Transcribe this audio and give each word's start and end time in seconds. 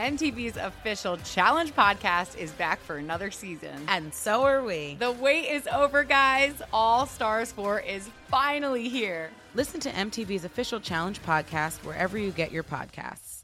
MTV's 0.00 0.56
official 0.56 1.18
Challenge 1.18 1.74
podcast 1.74 2.38
is 2.38 2.52
back 2.52 2.80
for 2.80 2.96
another 2.96 3.30
season. 3.30 3.84
And 3.86 4.14
so 4.14 4.44
are 4.44 4.64
we. 4.64 4.96
The 4.98 5.12
wait 5.12 5.50
is 5.50 5.66
over, 5.66 6.04
guys. 6.04 6.54
All 6.72 7.04
Stars 7.04 7.52
4 7.52 7.80
is 7.80 8.08
finally 8.28 8.88
here. 8.88 9.30
Listen 9.54 9.78
to 9.80 9.90
MTV's 9.90 10.46
official 10.46 10.80
Challenge 10.80 11.20
podcast 11.22 11.84
wherever 11.84 12.16
you 12.16 12.30
get 12.30 12.50
your 12.50 12.62
podcasts. 12.62 13.42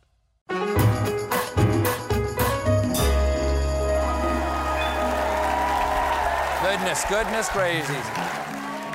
Goodness, 6.63 7.05
goodness 7.05 7.51
gracious. 7.51 8.09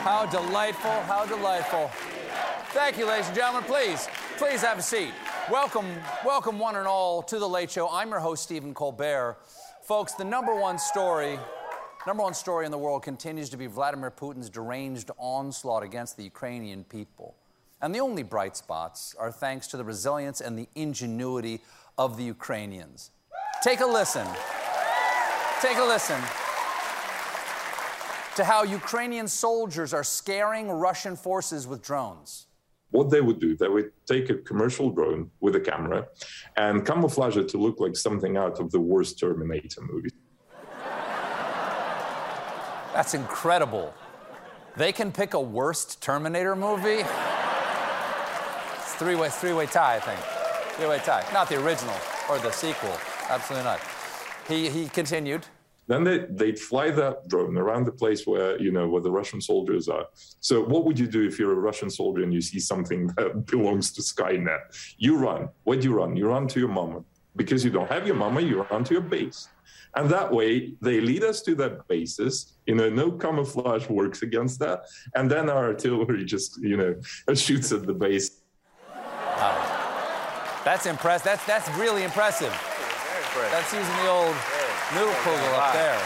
How 0.02 0.26
delightful, 0.26 1.00
how 1.04 1.28
delightful. 1.28 1.92
Thank 2.70 2.98
you, 2.98 3.06
ladies 3.06 3.28
and 3.28 3.36
gentlemen. 3.36 3.64
Please, 3.70 4.08
please 4.38 4.62
have 4.62 4.80
a 4.80 4.82
seat. 4.82 5.14
Welcome, 5.50 5.88
welcome 6.24 6.60
one 6.60 6.76
and 6.76 6.88
all 6.88 7.24
to 7.24 7.40
The 7.40 7.50
Late 7.50 7.72
Show. 7.72 7.90
I'm 7.90 8.10
your 8.10 8.20
host, 8.20 8.44
Stephen 8.44 8.76
Colbert. 8.76 9.38
Folks, 9.84 10.14
the 10.14 10.24
number 10.24 10.54
one 10.56 10.78
story, 10.78 11.40
number 12.06 12.22
one 12.22 12.36
story 12.36 12.66
in 12.66 12.72
the 12.72 12.78
world 12.78 13.02
continues 13.02 13.50
to 13.50 13.58
be 13.58 13.66
Vladimir 13.66 14.12
Putin's 14.12 14.52
deranged 14.52 15.10
onslaught 15.18 15.82
against 15.82 16.16
the 16.16 16.24
Ukrainian 16.24 16.84
people. 16.84 17.36
And 17.82 17.94
the 17.94 18.00
only 18.00 18.22
bright 18.22 18.56
spots 18.56 19.16
are 19.18 19.32
thanks 19.32 19.66
to 19.68 19.78
the 19.78 19.84
resilience 19.84 20.42
and 20.42 20.58
the 20.58 20.70
ingenuity 20.76 21.62
of 21.98 22.18
the 22.18 22.24
Ukrainians. 22.24 23.10
Take 23.64 23.80
a 23.80 23.86
listen. 23.86 24.28
Take 25.60 25.78
a 25.78 25.84
listen 25.84 26.22
to 28.36 28.44
how 28.44 28.64
Ukrainian 28.64 29.28
soldiers 29.28 29.92
are 29.92 30.04
scaring 30.04 30.70
Russian 30.70 31.16
forces 31.16 31.66
with 31.68 31.82
drones. 31.82 32.46
What 32.92 33.10
they 33.10 33.22
would 33.22 33.40
do, 33.40 33.56
they 33.56 33.68
would 33.68 33.92
take 34.06 34.30
a 34.30 34.36
commercial 34.36 34.92
drone 34.92 35.32
with 35.40 35.56
a 35.56 35.60
camera 35.60 36.08
and 36.58 36.86
camouflage 36.86 37.38
it 37.38 37.48
to 37.50 37.58
look 37.58 37.80
like 37.80 37.96
something 37.96 38.38
out 38.38 38.60
of 38.60 38.70
the 38.72 38.80
worst 38.80 39.18
Terminator 39.20 39.82
movie. 39.82 40.10
That's 42.94 43.14
incredible. 43.14 43.94
They 44.76 44.92
can 44.92 45.12
pick 45.12 45.34
a 45.34 45.40
worst 45.42 46.02
Terminator 46.02 46.56
movie? 46.56 47.04
It's 48.76 48.96
three-way, 48.96 49.30
three-way 49.30 49.66
tie, 49.68 49.96
I 49.96 50.00
think. 50.00 50.20
Three-way 50.76 51.00
tie. 51.00 51.26
Not 51.34 51.48
the 51.48 51.64
original 51.64 51.96
or 52.30 52.40
the 52.40 52.52
sequel. 52.52 52.98
Absolutely 53.30 53.64
not. 53.64 53.80
He, 54.48 54.70
he 54.70 54.90
continued. 54.90 55.46
Then 55.92 56.06
they, 56.06 56.20
they'd 56.30 56.58
fly 56.58 56.90
that 56.92 57.28
drone 57.28 57.58
around 57.58 57.84
the 57.86 57.92
place 57.92 58.26
where, 58.26 58.58
you 58.62 58.72
know, 58.72 58.88
where 58.88 59.02
the 59.02 59.12
Russian 59.12 59.42
soldiers 59.42 59.90
are. 59.90 60.06
So 60.40 60.64
what 60.64 60.86
would 60.86 60.98
you 60.98 61.06
do 61.06 61.28
if 61.28 61.38
you're 61.38 61.52
a 61.52 61.64
Russian 61.70 61.90
soldier 61.90 62.24
and 62.24 62.34
you 62.34 62.40
see 62.40 62.62
something 62.62 63.08
that 63.18 63.46
belongs 63.46 63.92
to 63.94 64.02
Skynet? 64.02 64.94
You 64.98 65.18
run. 65.18 65.50
Where 65.66 65.78
do 65.78 65.90
you 65.90 65.94
run? 65.94 66.16
You 66.16 66.30
run 66.30 66.48
to 66.48 66.60
your 66.62 66.70
mama. 66.70 67.04
Because 67.36 67.66
you 67.66 67.72
don't 67.72 67.92
have 67.92 68.08
your 68.08 68.16
mama, 68.16 68.40
you 68.40 68.62
run 68.64 68.86
to 68.86 68.94
your 68.94 69.02
base. 69.02 69.50
And 69.98 70.10
that 70.10 70.32
way, 70.32 70.76
they 70.82 71.02
lead 71.02 71.26
us 71.26 71.42
to 71.42 71.56
that 71.56 71.86
basis. 71.90 72.54
You 72.66 72.76
know, 72.76 72.90
no 72.90 73.12
camouflage 73.12 73.90
works 73.90 74.22
against 74.22 74.60
that. 74.60 74.86
And 75.16 75.30
then 75.30 75.50
our 75.50 75.66
artillery 75.66 76.24
just, 76.24 76.58
you 76.62 76.78
know, 76.78 76.96
shoots 77.34 77.74
at 77.74 77.86
the 77.86 77.94
base. 77.94 78.40
That's 80.64 80.86
impressive. 80.86 81.26
That's, 81.26 81.46
that's 81.46 81.70
really 81.78 82.04
impressive. 82.04 82.54
That's 83.52 83.74
using 83.74 83.96
the 83.98 84.10
old 84.10 84.36
noodle 84.94 85.14
kugel 85.24 85.54
up 85.58 85.74
there. 85.74 86.02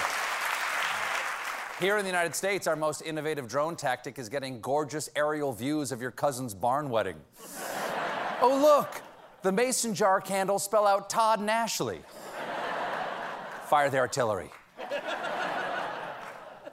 Here 1.79 1.97
in 1.97 2.03
the 2.03 2.09
United 2.09 2.35
States, 2.35 2.67
our 2.67 2.75
most 2.75 3.01
innovative 3.01 3.47
drone 3.47 3.75
tactic 3.75 4.19
is 4.19 4.29
getting 4.29 4.61
gorgeous 4.61 5.09
aerial 5.15 5.51
views 5.53 5.91
of 5.91 6.01
your 6.01 6.11
cousin's 6.11 6.53
barn 6.53 6.89
wedding. 6.89 7.17
oh, 8.41 8.59
look, 8.61 9.01
the 9.41 9.51
mason 9.51 9.95
jar 9.95 10.21
candles 10.21 10.63
spell 10.63 10.85
out 10.85 11.09
Todd 11.09 11.39
Nashley. 11.39 11.99
Fire 13.65 13.89
the 13.89 13.97
artillery. 13.97 14.51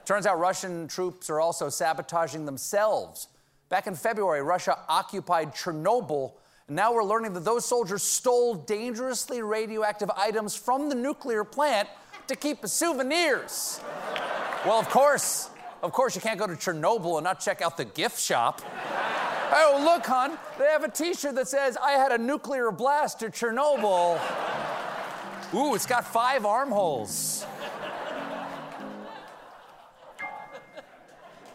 Turns 0.04 0.26
out 0.26 0.38
Russian 0.38 0.88
troops 0.88 1.30
are 1.30 1.40
also 1.40 1.70
sabotaging 1.70 2.44
themselves. 2.44 3.28
Back 3.70 3.86
in 3.86 3.94
February, 3.94 4.42
Russia 4.42 4.78
occupied 4.88 5.54
Chernobyl. 5.54 6.34
And 6.66 6.76
now 6.76 6.92
we're 6.92 7.04
learning 7.04 7.32
that 7.32 7.44
those 7.44 7.64
soldiers 7.64 8.02
stole 8.02 8.54
dangerously 8.54 9.42
radioactive 9.42 10.10
items 10.10 10.54
from 10.54 10.90
the 10.90 10.94
nuclear 10.94 11.42
plant 11.42 11.88
to 12.28 12.36
keep 12.36 12.62
as 12.64 12.72
souvenirs. 12.72 13.80
Well, 14.64 14.78
of 14.78 14.88
course, 14.88 15.50
of 15.82 15.92
course, 15.92 16.14
you 16.14 16.20
can't 16.20 16.38
go 16.38 16.46
to 16.46 16.54
Chernobyl 16.54 17.18
and 17.18 17.24
not 17.24 17.40
check 17.40 17.60
out 17.60 17.76
the 17.76 17.84
gift 17.84 18.20
shop. 18.20 18.62
Oh, 19.54 19.82
look, 19.84 20.06
hon, 20.06 20.38
they 20.58 20.64
have 20.66 20.84
a 20.84 20.88
t 20.88 21.12
shirt 21.12 21.34
that 21.34 21.48
says, 21.48 21.76
I 21.76 21.92
had 21.92 22.12
a 22.12 22.18
nuclear 22.18 22.70
blast 22.70 23.20
to 23.20 23.26
Chernobyl. 23.26 24.20
Ooh, 25.54 25.74
it's 25.74 25.84
got 25.84 26.06
five 26.06 26.46
armholes. 26.46 27.44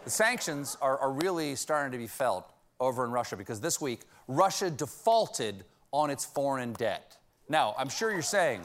The 0.04 0.10
sanctions 0.10 0.76
are, 0.80 0.98
are 0.98 1.12
really 1.12 1.56
starting 1.56 1.92
to 1.92 1.98
be 1.98 2.06
felt 2.06 2.50
over 2.78 3.04
in 3.04 3.10
Russia 3.10 3.36
because 3.36 3.60
this 3.60 3.80
week, 3.80 4.02
Russia 4.28 4.70
defaulted 4.70 5.64
on 5.92 6.10
its 6.10 6.24
foreign 6.24 6.72
debt. 6.74 7.16
Now, 7.48 7.74
I'm 7.76 7.88
sure 7.88 8.12
you're 8.12 8.22
saying, 8.22 8.62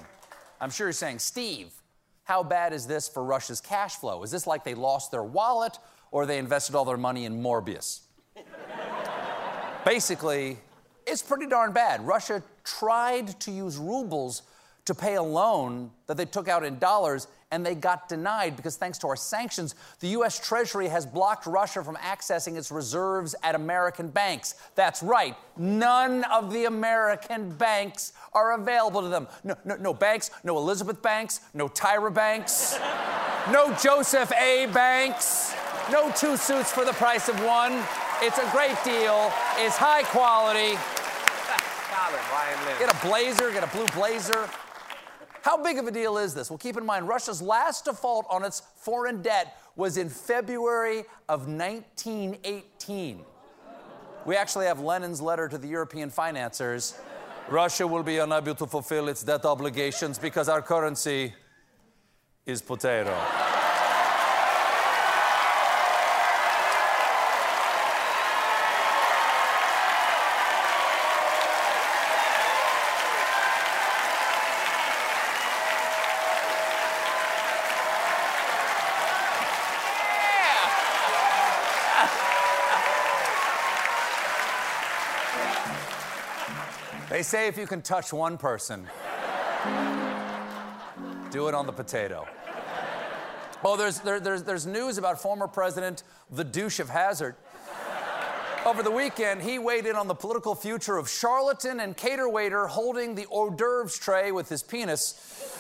I'm 0.61 0.69
sure 0.69 0.87
you're 0.87 0.93
saying, 0.93 1.19
Steve, 1.19 1.73
how 2.23 2.43
bad 2.43 2.73
is 2.73 2.87
this 2.87 3.07
for 3.07 3.23
Russia's 3.23 3.59
cash 3.59 3.95
flow? 3.95 4.23
Is 4.23 4.31
this 4.31 4.47
like 4.47 4.63
they 4.63 4.75
lost 4.75 5.11
their 5.11 5.23
wallet 5.23 5.77
or 6.11 6.25
they 6.25 6.37
invested 6.37 6.75
all 6.75 6.85
their 6.85 6.97
money 6.97 7.25
in 7.25 7.41
Morbius? 7.41 8.01
Basically, 9.85 10.57
it's 11.05 11.21
pretty 11.21 11.47
darn 11.47 11.73
bad. 11.73 12.05
Russia 12.05 12.41
tried 12.63 13.39
to 13.41 13.51
use 13.51 13.77
rubles 13.77 14.43
to 14.85 14.95
pay 14.95 15.15
a 15.15 15.23
loan 15.23 15.91
that 16.07 16.17
they 16.17 16.25
took 16.25 16.47
out 16.47 16.63
in 16.63 16.79
dollars, 16.79 17.27
and 17.53 17.63
they 17.63 17.75
got 17.75 18.09
denied 18.09 18.55
because 18.55 18.77
thanks 18.77 18.97
to 18.97 19.07
our 19.07 19.15
sanctions, 19.15 19.75
the 19.99 20.07
US 20.07 20.39
Treasury 20.39 20.87
has 20.87 21.05
blocked 21.05 21.45
Russia 21.45 21.83
from 21.83 21.95
accessing 21.97 22.57
its 22.57 22.71
reserves 22.71 23.35
at 23.43 23.53
American 23.53 24.07
banks. 24.07 24.55
That's 24.73 25.03
right, 25.03 25.35
none 25.55 26.23
of 26.31 26.51
the 26.51 26.65
American 26.65 27.51
banks 27.51 28.13
are 28.33 28.59
available 28.59 29.03
to 29.03 29.07
them. 29.07 29.27
No, 29.43 29.55
no, 29.65 29.75
no 29.75 29.93
banks, 29.93 30.31
no 30.43 30.57
Elizabeth 30.57 30.99
Banks, 31.03 31.41
no 31.53 31.67
Tyra 31.67 32.11
Banks, 32.11 32.75
no 33.51 33.71
Joseph 33.75 34.31
A. 34.31 34.65
Banks, 34.73 35.53
no 35.91 36.11
two 36.17 36.37
suits 36.37 36.71
for 36.71 36.85
the 36.85 36.93
price 36.93 37.29
of 37.29 37.39
one. 37.43 37.83
It's 38.19 38.39
a 38.39 38.49
great 38.49 38.77
deal, 38.83 39.31
it's 39.57 39.77
high 39.77 40.01
quality. 40.03 40.73
Get 42.79 42.91
a 42.91 43.07
blazer, 43.07 43.51
get 43.51 43.63
a 43.63 43.67
blue 43.67 43.85
blazer. 43.93 44.49
How 45.43 45.61
big 45.61 45.77
of 45.77 45.85
a 45.87 45.91
deal 45.91 46.17
is 46.17 46.33
this? 46.33 46.49
Well, 46.49 46.57
keep 46.57 46.77
in 46.77 46.85
mind, 46.85 47.05
Russia's 47.05 47.41
last 47.41 47.83
default 47.83 48.25
on 48.29 48.45
its 48.45 48.61
foreign 48.77 49.21
debt 49.21 49.57
was 49.75 49.97
in 49.97 50.07
February 50.07 50.99
of 51.27 51.49
1918. 51.49 53.25
We 54.25 54.37
actually 54.37 54.67
have 54.67 54.79
Lenin's 54.79 55.19
letter 55.19 55.49
to 55.49 55.57
the 55.57 55.67
European 55.67 56.09
financiers. 56.09 56.97
Russia 57.49 57.85
will 57.85 58.03
be 58.03 58.19
unable 58.19 58.55
to 58.55 58.65
fulfill 58.65 59.09
its 59.09 59.21
debt 59.21 59.43
obligations 59.43 60.17
because 60.17 60.47
our 60.47 60.61
currency 60.61 61.33
is 62.45 62.61
potato. 62.61 63.13
They 87.23 87.27
say 87.27 87.47
if 87.47 87.57
you 87.57 87.67
can 87.67 87.81
touch 87.81 88.11
one 88.11 88.37
person, 88.37 88.85
do 91.31 91.47
it 91.47 91.55
on 91.55 91.65
the 91.65 91.71
potato. 91.71 92.27
Oh, 93.63 93.77
there's, 93.77 94.01
there, 94.01 94.19
there's, 94.19 94.43
there's 94.43 94.67
news 94.67 94.97
about 94.97 95.21
former 95.21 95.47
President, 95.47 96.03
the 96.29 96.43
douche 96.43 96.81
of 96.81 96.89
Hazard. 96.89 97.35
Over 98.65 98.83
the 98.83 98.91
weekend, 98.91 99.41
he 99.41 99.57
weighed 99.57 99.85
in 99.85 99.95
on 99.95 100.09
the 100.09 100.13
political 100.13 100.53
future 100.53 100.97
of 100.97 101.09
charlatan 101.09 101.79
and 101.79 101.95
cater 101.95 102.27
waiter 102.27 102.67
holding 102.67 103.15
the 103.15 103.25
hors 103.27 103.51
d'oeuvres 103.51 103.97
tray 103.97 104.33
with 104.33 104.49
his 104.49 104.61
penis. 104.61 105.57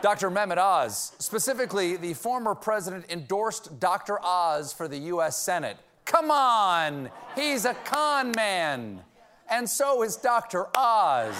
Dr. 0.00 0.32
Mehmet 0.32 0.58
Oz. 0.58 1.12
Specifically, 1.20 1.94
the 1.94 2.14
former 2.14 2.56
president 2.56 3.04
endorsed 3.08 3.78
Dr. 3.78 4.18
Oz 4.20 4.72
for 4.72 4.88
the 4.88 4.98
U.S. 4.98 5.36
Senate. 5.40 5.76
Come 6.04 6.32
on, 6.32 7.08
he's 7.36 7.66
a 7.66 7.74
con 7.84 8.32
man. 8.34 9.04
And 9.52 9.68
so 9.68 10.02
is 10.02 10.16
Dr. 10.16 10.66
Oz. 10.74 11.36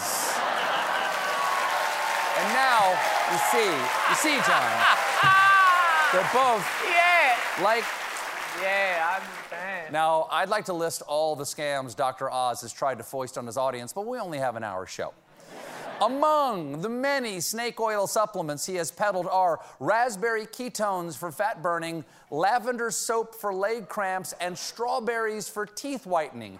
and 2.39 2.49
now, 2.53 2.91
you 3.33 3.39
see, 3.51 3.71
you 4.11 4.15
see, 4.17 4.37
John, 4.47 4.73
they're 6.13 6.31
both 6.33 6.67
Yeah. 6.87 7.35
like 7.65 7.85
Yeah, 8.61 9.09
I 9.11 9.17
understand. 9.17 9.93
now, 9.95 10.29
I'd 10.31 10.51
like 10.51 10.67
to 10.67 10.75
list 10.75 11.01
all 11.09 11.35
the 11.37 11.45
scams 11.45 11.97
Dr. 11.97 12.31
Oz 12.31 12.61
has 12.61 12.73
tried 12.73 12.99
to 12.99 13.05
foist 13.05 13.39
on 13.39 13.47
his 13.47 13.57
audience, 13.57 13.95
but 13.95 14.07
we 14.07 14.19
only 14.19 14.39
have 14.39 14.57
an 14.57 14.63
hour 14.65 14.85
show. 14.87 15.15
Among 16.03 16.83
the 16.83 16.89
many 16.91 17.41
snake 17.41 17.81
oil 17.81 18.07
supplements 18.07 18.67
he 18.67 18.75
has 18.75 18.91
peddled 18.91 19.27
are 19.31 19.61
raspberry 19.81 20.47
ketones 20.47 21.17
for 21.17 21.31
fat 21.33 21.63
burning, 21.63 22.05
lavender 22.31 22.91
soap 22.91 23.35
for 23.37 23.55
leg 23.55 23.89
cramps, 23.89 24.35
and 24.41 24.59
strawberries 24.59 25.49
for 25.49 25.65
teeth 25.65 26.05
whitening. 26.05 26.59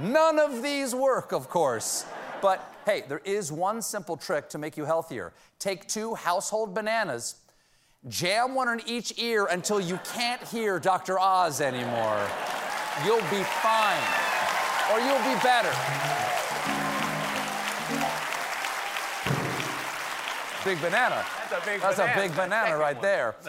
None 0.00 0.38
of 0.38 0.62
these 0.62 0.94
work, 0.94 1.32
of 1.32 1.48
course. 1.50 2.06
But 2.40 2.72
hey, 2.86 3.04
there 3.08 3.20
is 3.24 3.52
one 3.52 3.82
simple 3.82 4.16
trick 4.16 4.48
to 4.50 4.58
make 4.58 4.76
you 4.76 4.84
healthier. 4.84 5.32
Take 5.58 5.86
two 5.86 6.14
household 6.14 6.74
bananas, 6.74 7.36
jam 8.08 8.54
one 8.54 8.68
in 8.68 8.80
each 8.88 9.18
ear 9.18 9.46
until 9.46 9.80
you 9.80 9.98
can't 10.14 10.42
hear 10.48 10.78
Dr. 10.80 11.18
Oz 11.18 11.60
anymore. 11.60 12.26
You'll 13.04 13.20
be 13.30 13.42
fine, 13.62 14.02
or 14.92 14.98
you'll 15.00 15.18
be 15.18 15.40
better. 15.42 15.72
Big 20.64 20.80
banana. 20.80 21.24
That's 21.50 21.62
a 21.62 21.66
big 21.70 21.80
That's 21.80 21.96
banana. 21.96 22.12
a 22.12 22.22
big 22.22 22.36
banana 22.36 22.76
right 22.78 23.02
there. 23.02 23.34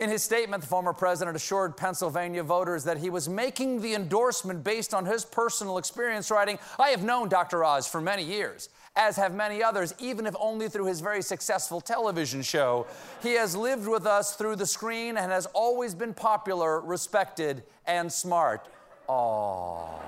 In 0.00 0.10
his 0.10 0.22
statement, 0.22 0.62
the 0.62 0.68
former 0.68 0.92
president 0.92 1.34
assured 1.34 1.76
Pennsylvania 1.76 2.44
voters 2.44 2.84
that 2.84 2.98
he 2.98 3.10
was 3.10 3.28
making 3.28 3.80
the 3.80 3.94
endorsement 3.94 4.62
based 4.62 4.94
on 4.94 5.04
his 5.04 5.24
personal 5.24 5.76
experience, 5.76 6.30
writing, 6.30 6.58
I 6.78 6.90
have 6.90 7.02
known 7.02 7.28
Dr. 7.28 7.64
Oz 7.64 7.88
for 7.88 8.00
many 8.00 8.22
years, 8.22 8.68
as 8.94 9.16
have 9.16 9.34
many 9.34 9.60
others, 9.60 9.92
even 9.98 10.24
if 10.24 10.36
only 10.38 10.68
through 10.68 10.84
his 10.84 11.00
very 11.00 11.20
successful 11.20 11.80
television 11.80 12.42
show. 12.42 12.86
He 13.24 13.32
has 13.32 13.56
lived 13.56 13.88
with 13.88 14.06
us 14.06 14.36
through 14.36 14.54
the 14.56 14.66
screen 14.66 15.16
and 15.16 15.32
has 15.32 15.46
always 15.46 15.96
been 15.96 16.14
popular, 16.14 16.80
respected, 16.80 17.64
and 17.84 18.12
smart. 18.12 18.68
Aww. 19.08 20.00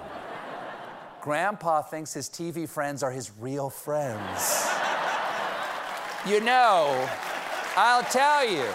Grandpa 1.20 1.82
thinks 1.82 2.14
his 2.14 2.28
TV 2.28 2.69
friends 2.69 3.02
are 3.02 3.10
his 3.10 3.32
real 3.40 3.69
friends. 3.69 4.69
You 6.26 6.40
know, 6.40 7.08
I'll 7.76 8.04
tell 8.04 8.48
you. 8.48 8.70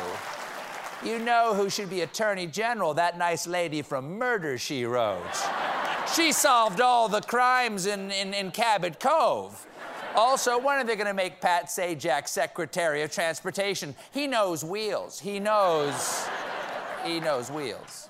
You 1.06 1.19
know 1.19 1.54
who 1.54 1.69
should 1.69 1.92
be 1.92 2.02
Attorney 2.02 2.48
General? 2.48 2.96
That 2.96 3.16
nice 3.16 3.46
lady 3.46 3.84
from 3.84 4.18
Murder, 4.18 4.57
She 4.57 4.86
Wrote. 4.86 5.22
She 6.16 6.31
solved 6.31 6.81
all 6.81 7.07
the 7.07 7.22
crimes 7.22 7.86
in, 7.86 8.10
in, 8.10 8.34
in 8.34 8.50
Cabot 8.50 9.00
Cove. 9.00 9.68
Also, 10.16 10.57
when 10.57 10.78
are 10.78 10.84
they 10.84 10.96
going 10.96 11.06
to 11.06 11.13
make 11.13 11.40
Pat 11.40 11.66
Sajak 11.66 12.28
Secretary 12.28 13.04
of 13.04 13.12
Transportation? 13.12 13.94
He 14.13 14.25
knows 14.25 14.63
wheels. 14.63 15.19
He 15.19 15.40
knows. 15.40 16.28
He 17.06 17.19
knows 17.19 17.52
wheels. 17.52 18.10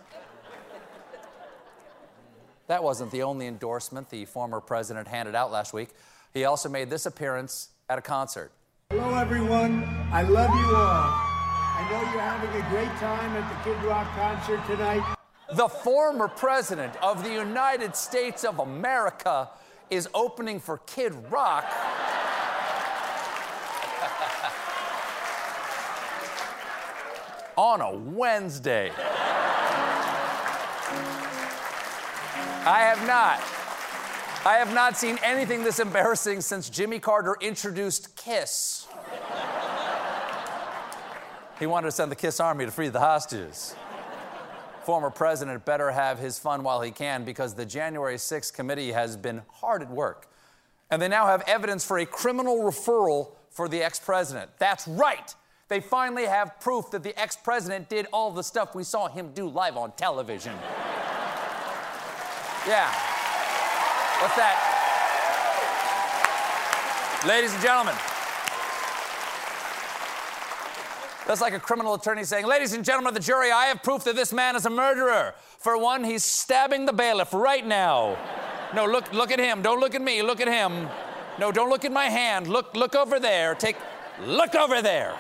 That 2.67 2.81
wasn't 2.81 3.11
the 3.11 3.23
only 3.23 3.47
endorsement 3.47 4.09
the 4.09 4.23
former 4.23 4.61
president 4.61 5.09
handed 5.09 5.35
out 5.35 5.51
last 5.51 5.73
week. 5.73 5.89
He 6.33 6.45
also 6.45 6.69
made 6.69 6.89
this 6.89 7.05
appearance 7.05 7.69
at 7.89 7.99
a 7.99 8.01
concert. 8.01 8.53
Hello, 8.89 9.15
everyone. 9.15 9.83
I 10.13 10.21
love 10.21 10.49
you 10.55 10.75
all. 10.77 11.24
I 11.77 11.91
know 11.91 11.99
you're 12.11 12.21
having 12.21 12.49
a 12.49 12.69
great 12.69 12.95
time 12.99 13.35
at 13.35 13.49
the 13.49 13.55
Kid 13.69 13.83
Rock 13.83 14.07
concert 14.15 14.65
tonight. 14.65 15.03
The 15.53 15.67
former 15.67 16.29
president 16.29 16.95
of 17.03 17.21
the 17.21 17.31
United 17.31 17.97
States 17.97 18.45
of 18.45 18.59
America 18.59 19.49
is 19.89 20.07
opening 20.13 20.61
for 20.61 20.77
Kid 20.87 21.13
Rock. 21.29 21.65
on 27.57 27.81
a 27.81 27.91
Wednesday. 27.93 28.91
I 32.67 32.79
have 32.79 33.05
not. 33.05 33.39
I 34.45 34.57
have 34.59 34.73
not 34.73 34.97
seen 34.97 35.19
anything 35.23 35.63
this 35.63 35.79
embarrassing 35.79 36.41
since 36.41 36.69
Jimmy 36.69 36.99
Carter 36.99 37.35
introduced 37.41 38.15
Kiss. 38.15 38.84
He 41.59 41.65
wanted 41.65 41.87
to 41.87 41.91
send 41.91 42.11
the 42.11 42.15
Kiss 42.15 42.39
Army 42.39 42.65
to 42.65 42.71
free 42.71 42.89
the 42.89 42.99
hostages. 42.99 43.75
Former 44.83 45.09
president 45.09 45.63
better 45.65 45.89
have 45.89 46.19
his 46.19 46.37
fun 46.37 46.63
while 46.63 46.81
he 46.81 46.91
can 46.91 47.23
because 47.23 47.53
the 47.55 47.65
January 47.65 48.17
6th 48.17 48.53
committee 48.53 48.91
has 48.91 49.15
been 49.17 49.41
hard 49.49 49.81
at 49.81 49.89
work. 49.89 50.27
And 50.91 51.01
they 51.01 51.07
now 51.07 51.25
have 51.25 51.41
evidence 51.47 51.85
for 51.85 51.97
a 51.97 52.05
criminal 52.05 52.57
referral 52.57 53.31
for 53.49 53.67
the 53.67 53.81
ex 53.81 53.99
president. 53.99 54.51
That's 54.59 54.87
right. 54.87 55.33
They 55.67 55.79
finally 55.79 56.25
have 56.25 56.59
proof 56.59 56.91
that 56.91 57.01
the 57.01 57.19
ex 57.19 57.35
president 57.35 57.89
did 57.89 58.05
all 58.13 58.29
the 58.31 58.43
stuff 58.43 58.75
we 58.75 58.83
saw 58.83 59.07
him 59.07 59.31
do 59.33 59.47
live 59.47 59.77
on 59.77 59.93
television. 59.93 60.53
yeah. 62.67 62.91
What's 64.21 64.35
that? 64.35 64.71
Ladies 67.25 67.53
and 67.53 67.63
gentlemen, 67.63 67.95
That's 71.27 71.41
like 71.41 71.53
a 71.53 71.59
criminal 71.59 71.95
attorney 71.95 72.23
saying, 72.23 72.45
Ladies 72.45 72.73
and 72.73 72.85
gentlemen 72.85 73.09
of 73.09 73.13
the 73.15 73.19
jury, 73.19 73.51
I 73.51 73.65
have 73.65 73.81
proof 73.81 74.03
that 74.03 74.15
this 74.15 74.31
man 74.31 74.55
is 74.55 74.65
a 74.65 74.69
murderer. 74.69 75.33
For 75.57 75.77
one, 75.77 76.03
he's 76.03 76.23
stabbing 76.23 76.85
the 76.85 76.93
bailiff 76.93 77.33
right 77.33 77.65
now. 77.65 78.17
No, 78.75 78.85
look, 78.85 79.11
look 79.11 79.31
at 79.31 79.39
him. 79.39 79.61
Don't 79.61 79.79
look 79.79 79.95
at 79.95 80.01
me. 80.01 80.21
Look 80.21 80.39
at 80.39 80.47
him. 80.47 80.87
No, 81.39 81.51
don't 81.51 81.69
look 81.69 81.83
at 81.83 81.91
my 81.91 82.05
hand. 82.05 82.47
Look, 82.47 82.75
look 82.75 82.95
over 82.95 83.19
there. 83.19 83.55
Take, 83.55 83.75
look 84.25 84.53
over 84.53 84.81
there. 84.81 85.15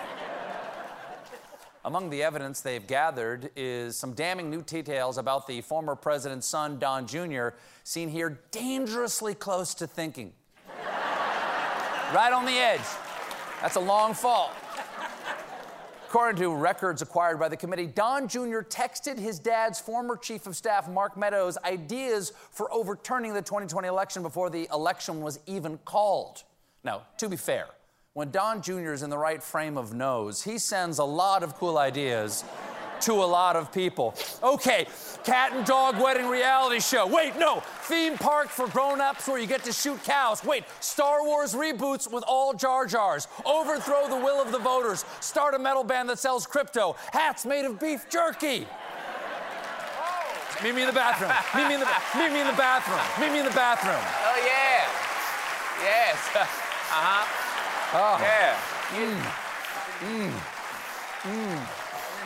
Among 1.83 2.09
the 2.09 2.23
evidence 2.23 2.61
they've 2.61 2.85
gathered 2.85 3.51
is 3.55 3.95
some 3.95 4.13
damning 4.13 4.49
new 4.49 4.61
details 4.61 5.17
about 5.17 5.45
the 5.45 5.61
former 5.61 5.95
president's 5.95 6.47
son, 6.47 6.79
Don 6.79 7.05
Jr., 7.05 7.49
seen 7.83 8.09
here 8.09 8.39
dangerously 8.51 9.35
close 9.35 9.73
to 9.75 9.87
thinking. 9.87 10.33
right 12.13 12.33
on 12.33 12.45
the 12.45 12.53
edge. 12.53 12.81
That's 13.61 13.75
a 13.75 13.79
long 13.79 14.13
fall. 14.13 14.51
According 16.15 16.41
to 16.43 16.55
records 16.55 17.01
acquired 17.01 17.39
by 17.39 17.49
the 17.49 17.57
committee, 17.57 17.87
Don 17.87 18.29
Jr. 18.29 18.61
texted 18.61 19.19
his 19.19 19.37
dad's 19.37 19.81
former 19.81 20.15
chief 20.15 20.47
of 20.47 20.55
staff, 20.55 20.87
Mark 20.87 21.17
Meadows, 21.17 21.57
ideas 21.65 22.31
for 22.51 22.73
overturning 22.73 23.33
the 23.33 23.41
2020 23.41 23.85
election 23.85 24.23
before 24.23 24.49
the 24.49 24.65
election 24.71 25.19
was 25.19 25.41
even 25.45 25.77
called. 25.79 26.43
Now, 26.85 27.01
to 27.17 27.27
be 27.27 27.35
fair, 27.35 27.65
when 28.13 28.31
Don 28.31 28.61
Jr. 28.61 28.93
is 28.93 29.03
in 29.03 29.09
the 29.09 29.17
right 29.17 29.43
frame 29.43 29.77
of 29.77 29.93
nose, 29.93 30.41
he 30.41 30.57
sends 30.57 30.99
a 30.99 31.03
lot 31.03 31.43
of 31.43 31.55
cool 31.55 31.77
ideas 31.77 32.45
to 33.05 33.13
a 33.13 33.25
lot 33.25 33.55
of 33.55 33.71
people. 33.71 34.15
Okay, 34.41 34.87
cat 35.23 35.53
and 35.53 35.65
dog 35.65 36.01
wedding 36.01 36.27
reality 36.27 36.79
show. 36.79 37.05
Wait, 37.05 37.37
no, 37.37 37.61
theme 37.83 38.17
park 38.17 38.49
for 38.49 38.67
grown-ups 38.67 39.27
where 39.27 39.39
you 39.39 39.45
get 39.45 39.63
to 39.63 39.71
shoot 39.71 40.03
cows. 40.03 40.43
Wait, 40.43 40.63
Star 40.79 41.23
Wars 41.23 41.53
reboots 41.53 42.11
with 42.11 42.23
all 42.27 42.53
Jar 42.53 42.87
Jars. 42.87 43.27
Overthrow 43.45 44.09
the 44.09 44.15
will 44.15 44.41
of 44.41 44.51
the 44.51 44.57
voters. 44.57 45.05
Start 45.19 45.53
a 45.53 45.59
metal 45.59 45.83
band 45.83 46.09
that 46.09 46.17
sells 46.17 46.47
crypto. 46.47 46.95
Hats 47.13 47.45
made 47.45 47.65
of 47.65 47.79
beef 47.79 48.09
jerky. 48.09 48.67
Meet 50.63 50.73
me 50.73 50.81
in 50.81 50.87
the 50.87 50.93
bathroom. 50.93 51.31
Meet 51.53 51.67
me 51.67 51.73
in 51.75 51.79
the 51.81 51.87
meet 52.17 52.31
me 52.31 52.41
in 52.41 52.47
the 52.47 52.53
bathroom. 52.53 52.97
Meet 53.19 53.33
me 53.33 53.39
in 53.39 53.45
the 53.45 53.51
bathroom. 53.51 54.01
Oh, 54.01 54.37
yeah. 54.41 54.87
Yes. 55.83 56.17
uh-huh. 56.35 57.45
Oh. 57.93 58.17
Yeah. 58.23 58.57
Mm. 58.95 59.21
Mm. 60.01 61.85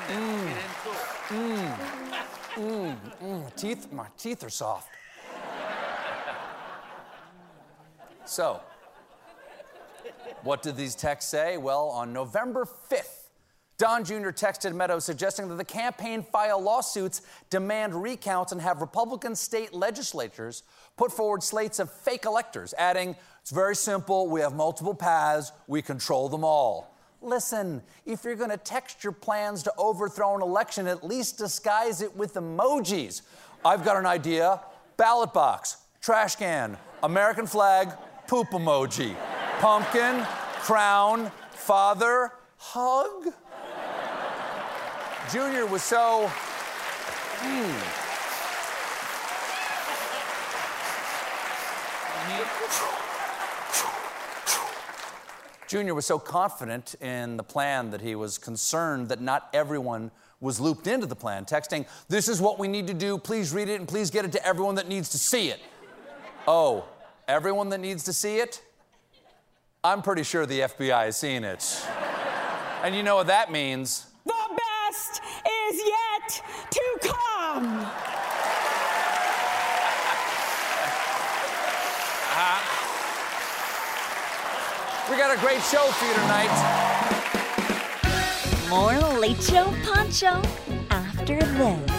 Mm. 0.09 0.68
Mm. 1.29 1.77
Mm, 2.55 2.97
mm. 3.21 3.55
Teeth, 3.55 3.91
my 3.91 4.07
teeth 4.17 4.43
are 4.43 4.49
soft. 4.49 4.89
so, 8.25 8.59
what 10.41 10.63
did 10.63 10.75
these 10.75 10.95
texts 10.95 11.29
say? 11.29 11.57
Well, 11.57 11.89
on 11.89 12.13
November 12.13 12.65
5th, 12.65 13.27
Don 13.77 14.03
Jr. 14.03 14.31
texted 14.31 14.73
Meadows 14.73 15.05
suggesting 15.05 15.47
that 15.49 15.55
the 15.55 15.63
campaign 15.63 16.23
file 16.23 16.59
lawsuits, 16.59 17.21
demand 17.51 17.93
recounts, 17.93 18.51
and 18.51 18.59
have 18.59 18.81
Republican 18.81 19.35
state 19.35 19.71
legislatures 19.71 20.63
put 20.97 21.11
forward 21.11 21.43
slates 21.43 21.77
of 21.77 21.91
fake 21.91 22.25
electors, 22.25 22.73
adding, 22.79 23.15
It's 23.41 23.51
very 23.51 23.75
simple. 23.75 24.27
We 24.27 24.41
have 24.41 24.55
multiple 24.55 24.95
paths. 24.95 25.51
We 25.67 25.83
control 25.83 26.27
them 26.27 26.43
all. 26.43 26.88
Listen, 27.21 27.81
if 28.05 28.23
you're 28.23 28.35
going 28.35 28.49
to 28.49 28.57
text 28.57 29.03
your 29.03 29.11
plans 29.11 29.63
to 29.63 29.73
overthrow 29.77 30.35
an 30.35 30.41
election, 30.41 30.87
at 30.87 31.03
least 31.03 31.37
disguise 31.37 32.01
it 32.01 32.15
with 32.15 32.35
emojis. 32.35 33.23
I've 33.65 33.83
got 33.83 33.97
an 33.97 34.05
idea 34.05 34.61
ballot 34.95 35.33
box, 35.33 35.77
trash 36.01 36.35
can, 36.35 36.77
American 37.03 37.45
flag, 37.45 37.91
poop 38.27 38.49
emoji, 38.49 39.15
pumpkin, 39.59 40.25
crown, 40.61 41.31
father, 41.51 42.31
hug. 42.57 43.33
Junior 45.31 45.65
was 45.65 45.83
so. 45.83 46.27
hmm. 47.39 47.99
Junior 55.69 55.93
was 55.93 56.07
so 56.07 56.17
confident 56.17 56.95
in 56.99 57.37
the 57.37 57.43
plan 57.43 57.91
that 57.91 58.01
he 58.01 58.15
was 58.15 58.39
concerned 58.39 59.07
that 59.09 59.21
not 59.21 59.49
everyone 59.53 60.09
was 60.39 60.59
looped 60.59 60.87
into 60.87 61.05
the 61.05 61.15
plan, 61.15 61.45
texting, 61.45 61.85
This 62.07 62.27
is 62.27 62.41
what 62.41 62.57
we 62.57 62.67
need 62.67 62.87
to 62.87 62.93
do. 62.95 63.19
Please 63.19 63.53
read 63.53 63.69
it 63.69 63.75
and 63.75 63.87
please 63.87 64.09
get 64.09 64.25
it 64.25 64.31
to 64.31 64.43
everyone 64.43 64.73
that 64.75 64.87
needs 64.87 65.09
to 65.09 65.19
see 65.19 65.49
it. 65.49 65.59
Oh, 66.47 66.85
everyone 67.27 67.69
that 67.69 67.79
needs 67.81 68.03
to 68.05 68.13
see 68.13 68.37
it? 68.37 68.63
I'm 69.83 70.01
pretty 70.01 70.23
sure 70.23 70.47
the 70.47 70.61
FBI 70.61 71.05
has 71.05 71.17
seen 71.17 71.43
it. 71.43 71.85
and 72.83 72.95
you 72.95 73.03
know 73.03 73.17
what 73.17 73.27
that 73.27 73.51
means? 73.51 74.07
The 74.25 74.33
best 74.33 75.21
is 75.69 75.81
yet 75.85 76.43
to 76.71 77.09
come. 77.09 78.08
We 85.09 85.17
got 85.17 85.35
a 85.35 85.39
great 85.39 85.61
show 85.63 85.83
for 85.83 86.05
you 86.05 86.13
tonight. 86.13 86.49
More 88.69 89.19
Late 89.19 89.41
Show 89.41 89.73
Pod 89.83 90.13
Show 90.13 90.39
after 90.91 91.39
this. 91.39 91.98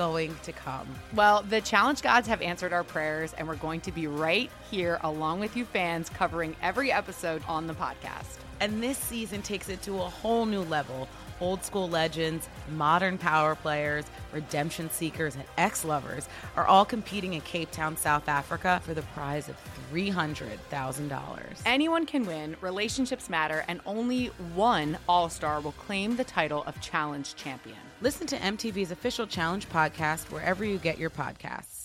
going 0.00 0.34
to 0.44 0.50
come. 0.50 0.88
Well, 1.14 1.42
the 1.42 1.60
challenge 1.60 2.00
gods 2.00 2.26
have 2.26 2.40
answered 2.40 2.72
our 2.72 2.84
prayers, 2.84 3.34
and 3.34 3.46
we're 3.46 3.56
going 3.56 3.82
to 3.82 3.92
be 3.92 4.06
right 4.06 4.50
here 4.70 4.98
along 5.02 5.40
with 5.40 5.58
you 5.58 5.66
fans 5.66 6.08
covering 6.08 6.56
every 6.62 6.90
episode 6.90 7.42
on 7.46 7.66
the 7.66 7.74
podcast. 7.74 8.38
And 8.60 8.82
this 8.82 8.96
season 8.96 9.42
takes 9.42 9.68
it 9.68 9.82
to 9.82 9.96
a 9.96 10.08
whole 10.08 10.46
new 10.46 10.62
level. 10.62 11.06
Old 11.38 11.62
school 11.62 11.86
legends, 11.86 12.48
modern 12.70 13.18
power 13.18 13.54
players, 13.54 14.06
redemption 14.32 14.88
seekers, 14.88 15.34
and 15.34 15.44
ex 15.58 15.84
lovers 15.84 16.30
are 16.56 16.66
all 16.66 16.86
competing 16.86 17.34
in 17.34 17.42
Cape 17.42 17.70
Town, 17.70 17.94
South 17.94 18.26
Africa 18.26 18.80
for 18.82 18.94
the 18.94 19.02
prize 19.02 19.50
of 19.50 19.56
$300,000. 19.92 21.60
Anyone 21.66 22.06
can 22.06 22.24
win, 22.24 22.56
relationships 22.62 23.28
matter, 23.28 23.66
and 23.68 23.82
only 23.84 24.28
one 24.54 24.96
All 25.06 25.28
Star 25.28 25.60
will 25.60 25.72
claim 25.72 26.16
the 26.16 26.24
title 26.24 26.64
of 26.66 26.80
Challenge 26.80 27.34
Champion. 27.36 27.89
Listen 28.02 28.26
to 28.28 28.36
MTV's 28.36 28.90
official 28.90 29.26
Challenge 29.26 29.68
podcast 29.68 30.30
wherever 30.32 30.64
you 30.64 30.78
get 30.78 30.98
your 30.98 31.10
podcasts. 31.10 31.79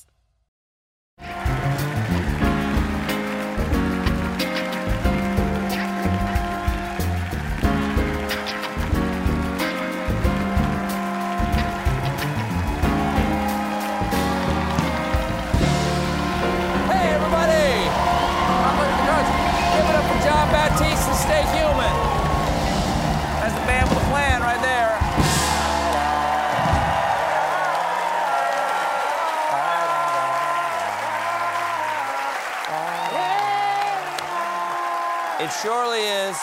It 35.46 35.54
surely 35.62 36.02
is. 36.02 36.34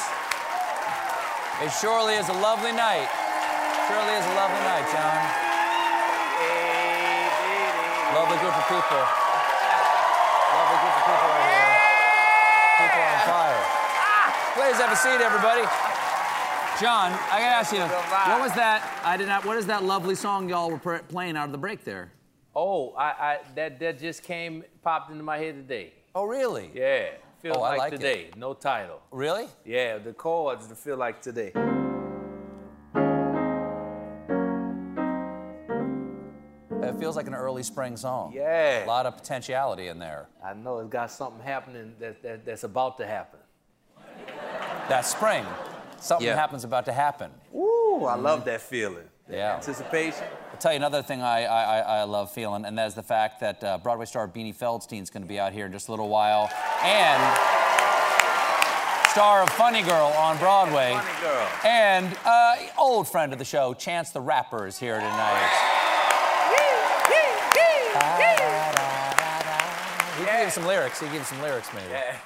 It 1.59 1.75
surely 1.83 2.15
is 2.15 2.29
a 2.29 2.39
lovely 2.39 2.71
night. 2.71 3.11
Surely 3.91 4.15
is 4.15 4.23
a 4.23 4.35
lovely 4.39 4.63
night, 4.63 4.87
John. 4.95 5.19
Lovely 8.15 8.39
group 8.39 8.55
of 8.55 8.63
people. 8.71 9.03
Lovely 10.55 10.79
group 10.79 10.95
of 10.95 11.03
people 11.03 11.29
right 11.35 11.51
here. 11.51 11.75
People 12.79 13.03
on 13.03 13.19
fire. 13.27 13.63
Please 14.55 14.79
have 14.79 14.93
a 14.93 14.97
seat, 14.97 15.19
everybody. 15.19 15.67
John, 16.81 17.11
I 17.27 17.43
gotta 17.43 17.59
ask 17.59 17.73
you, 17.73 17.81
what 17.81 18.41
was 18.41 18.53
that? 18.53 18.89
I 19.03 19.17
did 19.17 19.27
not. 19.27 19.45
What 19.45 19.57
is 19.57 19.67
that 19.67 19.83
lovely 19.83 20.15
song 20.15 20.49
y'all 20.49 20.71
were 20.71 20.79
pr- 20.79 21.05
playing 21.09 21.37
out 21.37 21.47
of 21.47 21.53
the 21.53 21.59
break 21.59 21.83
there? 21.83 22.13
Oh, 22.55 22.93
I, 22.93 23.05
I 23.05 23.39
that 23.57 23.81
that 23.81 23.99
just 23.99 24.23
came 24.23 24.63
popped 24.85 25.11
into 25.11 25.25
my 25.25 25.39
head 25.39 25.57
today. 25.57 25.93
Oh, 26.15 26.25
really? 26.25 26.71
Yeah, 26.73 27.09
feel 27.43 27.55
Oh, 27.57 27.61
like, 27.61 27.79
like 27.79 27.93
it. 27.93 27.97
today. 27.97 28.31
No 28.37 28.55
title. 28.55 29.01
Really? 29.11 29.49
Yeah, 29.65 29.99
the 29.99 30.13
chords 30.13 30.69
to 30.69 30.77
feel 30.77 30.97
like 30.97 31.21
today. 31.21 31.53
It 36.83 36.99
feels 36.99 37.17
like 37.17 37.27
an 37.27 37.35
early 37.35 37.63
spring 37.63 37.97
song. 37.97 38.33
Yeah. 38.35 38.85
A 38.85 38.87
lot 38.87 39.07
of 39.07 39.17
potentiality 39.17 39.87
in 39.89 39.99
there. 39.99 40.27
I 40.45 40.53
know 40.55 40.79
it's 40.79 40.91
got 40.91 41.11
something 41.11 41.41
happening 41.45 41.95
that, 42.01 42.23
that 42.23 42.45
that's 42.45 42.65
about 42.65 42.97
to 42.99 43.07
happen. 43.07 43.39
That's 44.89 45.09
spring. 45.09 45.45
Something 46.01 46.27
Yeah. 46.29 46.35
happens 46.37 46.65
about 46.65 46.85
to 46.87 46.93
happen. 46.93 47.31
Ooh, 47.55 48.05
I 48.09 48.17
love 48.17 48.45
that 48.47 48.61
feeling. 48.61 49.09
Yeah. 49.33 49.55
Anticipation. 49.57 50.25
I'll 50.53 50.59
tell 50.59 50.73
you 50.73 50.77
another 50.77 51.03
thing 51.03 51.23
I, 51.23 51.45
I, 51.45 51.63
I- 51.79 52.01
I 52.01 52.03
love 52.05 52.31
feeling, 52.33 52.65
and 52.67 52.77
that 52.79 52.87
is 52.87 52.95
the 52.95 53.03
fact 53.03 53.41
that 53.41 53.65
uh, 53.65 53.79
Broadway 53.79 54.05
star 54.05 54.29
Beanie 54.29 54.55
Feldstein's 54.55 55.09
going 55.11 55.23
to 55.23 55.29
be 55.29 55.41
out 55.41 55.53
here 55.53 55.67
in 55.67 55.73
just 55.73 55.89
a 55.89 55.91
little 55.91 56.09
while, 56.11 56.51
and 56.83 57.23
star 59.11 59.43
of 59.43 59.49
Funny 59.51 59.83
Girl 59.83 60.13
on 60.19 60.37
Broadway, 60.39 60.93
Funny 60.95 61.21
girl. 61.21 61.49
and 61.65 62.17
uh, 62.25 62.57
old 62.79 63.09
friend 63.09 63.33
of 63.33 63.39
the 63.39 63.45
show, 63.45 63.73
Chance 63.75 64.11
the 64.11 64.21
Rapper, 64.21 64.67
is 64.67 64.79
here 64.79 64.97
tonight. 65.01 65.69
He 70.19 70.25
can 70.27 70.45
give 70.45 70.53
some 70.53 70.67
lyrics. 70.67 71.01
He 71.01 71.09
gave 71.09 71.27
some 71.27 71.41
lyrics, 71.41 71.69
maybe. 71.75 71.89
Yeah. 71.91 72.17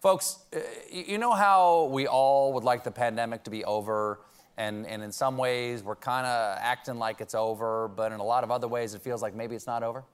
Folks, 0.00 0.38
uh, 0.54 0.58
you 0.92 1.18
know 1.18 1.32
how 1.32 1.84
we 1.92 2.06
all 2.06 2.52
would 2.54 2.64
like 2.64 2.84
the 2.84 2.90
pandemic 2.90 3.44
to 3.44 3.50
be 3.50 3.64
over, 3.64 4.20
and, 4.58 4.86
and 4.86 5.02
in 5.02 5.10
some 5.12 5.38
ways 5.38 5.82
we're 5.82 5.96
kind 5.96 6.26
of 6.26 6.58
acting 6.60 6.98
like 6.98 7.20
it's 7.20 7.34
over, 7.34 7.88
but 7.88 8.12
in 8.12 8.20
a 8.20 8.24
lot 8.24 8.44
of 8.44 8.50
other 8.50 8.68
ways 8.68 8.92
it 8.92 9.00
feels 9.00 9.22
like 9.22 9.34
maybe 9.34 9.54
it's 9.54 9.68
not 9.68 9.82
over? 9.82 10.04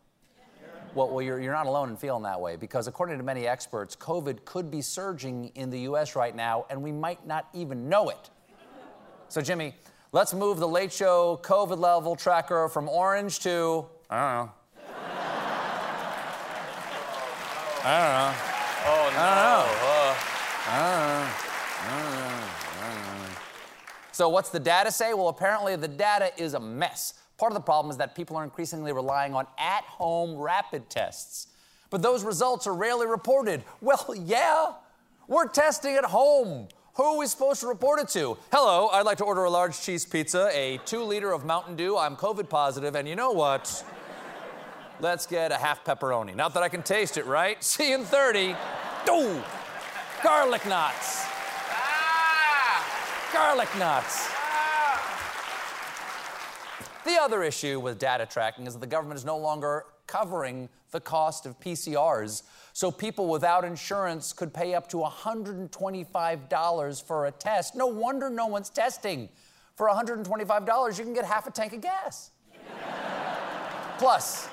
Well, 0.94 1.08
well 1.08 1.22
you're, 1.22 1.40
you're 1.40 1.54
not 1.54 1.66
alone 1.66 1.88
in 1.88 1.96
feeling 1.96 2.22
that 2.22 2.40
way 2.40 2.54
because, 2.56 2.86
according 2.86 3.16
to 3.18 3.24
many 3.24 3.48
experts, 3.48 3.96
COVID 3.96 4.44
could 4.44 4.70
be 4.70 4.82
surging 4.82 5.50
in 5.54 5.70
the 5.70 5.80
US 5.80 6.14
right 6.14 6.36
now, 6.36 6.66
and 6.70 6.80
we 6.82 6.92
might 6.92 7.26
not 7.26 7.48
even 7.54 7.88
know 7.88 8.10
it. 8.10 8.30
So, 9.28 9.40
Jimmy, 9.40 9.74
let's 10.12 10.34
move 10.34 10.58
the 10.58 10.68
late 10.68 10.92
show 10.92 11.40
COVID 11.42 11.78
level 11.78 12.14
tracker 12.14 12.68
from 12.68 12.88
orange 12.88 13.40
to, 13.40 13.86
I 14.10 14.20
don't 14.20 14.46
know. 14.46 14.52
Oh, 17.86 17.90
I 17.90 17.98
don't 17.98 18.14
know. 18.14 18.34
Oh 18.86 19.10
no. 19.14 19.84
I 20.66 20.78
don't 20.78 21.08
know. 21.08 21.44
So, 24.14 24.28
what's 24.28 24.50
the 24.50 24.60
data 24.60 24.92
say? 24.92 25.12
Well, 25.12 25.26
apparently, 25.26 25.74
the 25.74 25.88
data 25.88 26.30
is 26.36 26.54
a 26.54 26.60
mess. 26.60 27.14
Part 27.36 27.50
of 27.50 27.54
the 27.54 27.62
problem 27.62 27.90
is 27.90 27.96
that 27.96 28.14
people 28.14 28.36
are 28.36 28.44
increasingly 28.44 28.92
relying 28.92 29.34
on 29.34 29.44
at 29.58 29.82
home 29.82 30.36
rapid 30.36 30.88
tests. 30.88 31.48
But 31.90 32.00
those 32.00 32.22
results 32.22 32.68
are 32.68 32.74
rarely 32.74 33.08
reported. 33.08 33.64
Well, 33.80 34.14
yeah, 34.16 34.74
we're 35.26 35.48
testing 35.48 35.96
at 35.96 36.04
home. 36.04 36.68
Who 36.94 37.02
are 37.02 37.16
we 37.16 37.26
supposed 37.26 37.60
to 37.62 37.66
report 37.66 37.98
it 37.98 38.08
to? 38.10 38.38
Hello, 38.52 38.86
I'd 38.92 39.04
like 39.04 39.18
to 39.18 39.24
order 39.24 39.42
a 39.42 39.50
large 39.50 39.80
cheese 39.80 40.04
pizza, 40.04 40.48
a 40.52 40.78
two 40.84 41.02
liter 41.02 41.32
of 41.32 41.44
Mountain 41.44 41.74
Dew. 41.74 41.98
I'm 41.98 42.14
COVID 42.14 42.48
positive, 42.48 42.94
and 42.94 43.08
you 43.08 43.16
know 43.16 43.32
what? 43.32 43.84
Let's 45.00 45.26
get 45.26 45.50
a 45.50 45.56
half 45.56 45.84
pepperoni. 45.84 46.36
Not 46.36 46.54
that 46.54 46.62
I 46.62 46.68
can 46.68 46.84
taste 46.84 47.16
it, 47.16 47.26
right? 47.26 47.62
See 47.64 47.88
you 47.88 47.96
in 47.96 48.04
30. 48.04 48.54
Ooh, 49.10 49.42
garlic 50.22 50.64
knots. 50.66 51.33
Garlic 53.34 53.68
knots. 53.80 54.30
The 57.04 57.18
other 57.20 57.42
issue 57.42 57.80
with 57.80 57.98
data 57.98 58.26
tracking 58.26 58.68
is 58.68 58.74
that 58.74 58.78
the 58.78 58.86
government 58.86 59.18
is 59.18 59.24
no 59.24 59.36
longer 59.36 59.86
covering 60.06 60.68
the 60.92 61.00
cost 61.00 61.44
of 61.44 61.58
PCRs. 61.58 62.44
So 62.74 62.92
people 62.92 63.26
without 63.26 63.64
insurance 63.64 64.32
could 64.32 64.54
pay 64.54 64.74
up 64.74 64.88
to 64.90 64.98
$125 64.98 67.02
for 67.02 67.26
a 67.26 67.32
test. 67.32 67.74
No 67.74 67.88
wonder 67.88 68.30
no 68.30 68.46
one's 68.46 68.70
testing. 68.70 69.28
For 69.74 69.88
$125, 69.88 70.96
you 70.96 71.04
can 71.04 71.12
get 71.12 71.24
half 71.24 71.48
a 71.48 71.50
tank 71.50 71.72
of 71.72 71.80
gas. 71.80 72.30
Plus, 73.98 74.48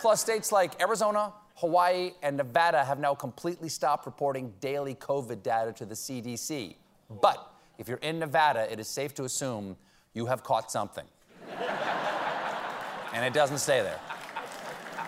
plus 0.00 0.20
states 0.20 0.52
like 0.52 0.78
Arizona, 0.82 1.32
Hawaii, 1.54 2.10
and 2.22 2.36
Nevada 2.36 2.84
have 2.84 2.98
now 2.98 3.14
completely 3.14 3.70
stopped 3.70 4.04
reporting 4.04 4.52
daily 4.60 4.96
COVID 4.96 5.42
data 5.42 5.72
to 5.72 5.86
the 5.86 5.94
CDC. 5.94 6.76
But 7.22 7.54
if 7.78 7.88
you're 7.88 7.98
in 7.98 8.18
Nevada, 8.18 8.70
it 8.70 8.80
is 8.80 8.88
safe 8.88 9.14
to 9.14 9.24
assume 9.24 9.76
you 10.12 10.26
have 10.26 10.42
caught 10.42 10.70
something. 10.70 11.06
and 13.14 13.24
it 13.24 13.32
doesn't 13.32 13.58
stay 13.58 13.80
there. 13.82 14.00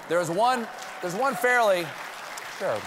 There's 0.09 0.31
one, 0.31 0.67
there's 1.03 1.15
one 1.15 1.35
fairly, 1.35 1.87
sure. 2.59 2.81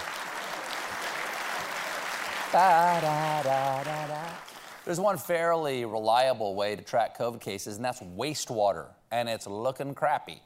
Ba-da-da-da-da. 2.52 4.34
There's 4.84 5.00
one 5.00 5.16
fairly 5.16 5.84
reliable 5.84 6.54
way 6.54 6.76
to 6.76 6.82
track 6.82 7.16
COVID 7.18 7.40
cases, 7.40 7.76
and 7.76 7.84
that's 7.84 8.00
wastewater, 8.00 8.86
and 9.10 9.28
it's 9.28 9.46
looking 9.46 9.94
crappy. 9.94 10.40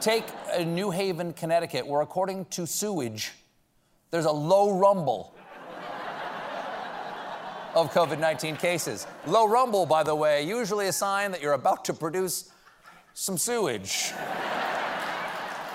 Take 0.00 0.24
New 0.64 0.90
Haven, 0.90 1.32
Connecticut, 1.32 1.86
where 1.86 2.00
according 2.00 2.46
to 2.46 2.66
sewage, 2.66 3.32
there's 4.10 4.26
a 4.26 4.32
low 4.32 4.78
rumble 4.78 5.34
of 7.74 7.92
COVID 7.92 8.18
19 8.18 8.56
cases. 8.56 9.06
Low 9.26 9.48
rumble, 9.48 9.86
by 9.86 10.02
the 10.02 10.14
way, 10.14 10.46
usually 10.46 10.86
a 10.86 10.92
sign 10.92 11.32
that 11.32 11.42
you're 11.42 11.54
about 11.54 11.84
to 11.86 11.92
produce 11.92 12.50
some 13.14 13.38
sewage. 13.38 14.12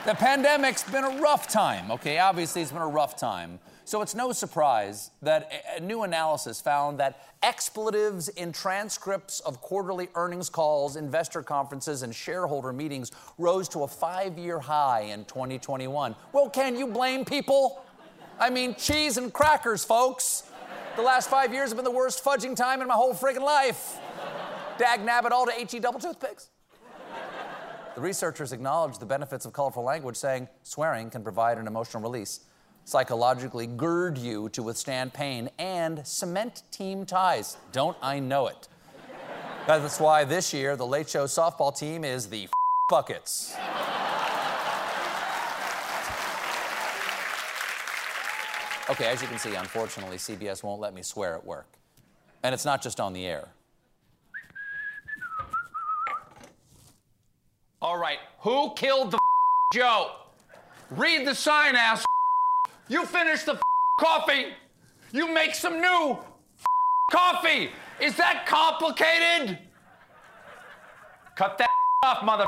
the 0.06 0.14
pandemic's 0.16 0.84
been 0.84 1.04
a 1.04 1.22
rough 1.22 1.48
time, 1.48 1.92
okay? 1.92 2.20
Obviously, 2.20 2.62
it's 2.62 2.72
been 2.72 2.82
a 2.82 2.88
rough 2.88 3.18
time. 3.18 3.60
So 3.86 4.02
it's 4.04 4.14
no 4.14 4.32
surprise 4.32 5.10
that 5.24 5.52
a- 5.78 5.80
new 5.80 6.04
analysis 6.04 6.62
found 6.62 7.00
that 7.00 7.26
expletives 7.42 8.30
in 8.30 8.52
transcripts 8.52 9.40
of 9.40 9.62
quarterly 9.62 10.10
earnings 10.14 10.50
calls, 10.50 10.96
investor 10.96 11.42
conferences, 11.42 12.04
and 12.04 12.14
shareholder 12.14 12.72
meetings 12.72 13.12
rose 13.38 13.68
to 13.70 13.84
a 13.84 13.88
five 13.88 14.38
year 14.38 14.60
high 14.60 15.02
in 15.02 15.26
2021. 15.26 16.16
Well, 16.34 16.50
can 16.50 16.78
you 16.78 16.86
blame 16.88 17.26
people? 17.26 17.84
I 18.40 18.50
mean, 18.52 18.76
cheese 18.76 19.18
and 19.18 19.34
crackers, 19.34 19.84
folks. 19.84 20.44
The 20.96 21.02
last 21.02 21.30
five 21.30 21.54
years 21.54 21.70
have 21.70 21.78
been 21.78 21.86
the 21.86 21.92
worst 21.92 22.24
fudging 22.24 22.56
time 22.56 22.82
in 22.82 22.88
my 22.88 22.94
whole 22.94 23.14
friggin' 23.14 23.42
life. 23.42 24.00
Dag 24.78 25.00
nabbit 25.02 25.32
all 25.32 25.46
to 25.46 25.52
HE 25.52 25.80
double 25.80 26.00
toothpicks. 26.00 26.50
The 27.96 28.02
researchers 28.02 28.52
acknowledged 28.52 29.00
the 29.00 29.06
benefits 29.06 29.46
of 29.46 29.54
colorful 29.54 29.84
language, 29.84 30.16
saying 30.16 30.48
swearing 30.64 31.10
can 31.10 31.24
provide 31.24 31.58
an 31.58 31.68
emotional 31.68 32.02
release, 32.02 32.42
psychologically 32.86 33.68
gird 33.68 34.18
you 34.18 34.50
to 34.50 34.64
withstand 34.64 35.14
pain, 35.14 35.50
and 35.60 36.06
cement 36.08 36.64
team 36.72 37.06
ties. 37.06 37.58
Don't 37.72 37.98
I 38.02 38.20
know 38.20 38.48
it? 38.48 38.68
That's 39.68 40.00
why 40.00 40.24
this 40.24 40.54
year 40.54 40.76
the 40.76 40.88
Late 40.88 41.10
Show 41.10 41.26
softball 41.26 41.78
team 41.78 42.04
is 42.04 42.28
the 42.28 42.48
Buckets. 42.90 43.56
Okay, 48.90 49.06
as 49.06 49.22
you 49.22 49.28
can 49.28 49.38
see, 49.38 49.54
unfortunately, 49.54 50.18
CBS 50.18 50.64
won't 50.64 50.82
let 50.82 50.96
me 50.96 51.04
swear 51.04 51.36
at 51.36 51.46
work. 51.46 51.68
And 52.42 52.54
it's 52.54 52.66
not 52.66 52.82
just 52.82 53.00
on 53.00 53.14
the 53.14 53.26
air. 53.26 53.50
All 57.82 57.98
right, 57.98 58.18
who 58.40 58.74
killed 58.76 59.12
the 59.12 59.20
Joe? 59.74 60.12
Read 60.90 61.28
the 61.28 61.36
sign, 61.36 61.76
ass. 61.76 62.04
You 62.92 63.06
finish 63.06 63.44
the 63.44 63.60
coffee. 64.00 64.48
You 65.12 65.32
make 65.32 65.54
some 65.54 65.80
new 65.80 66.18
coffee. 67.12 67.70
Is 68.02 68.16
that 68.16 68.48
complicated? 68.48 69.60
Cut 71.36 71.60
that 71.60 71.70
off, 72.04 72.24
mother. 72.24 72.48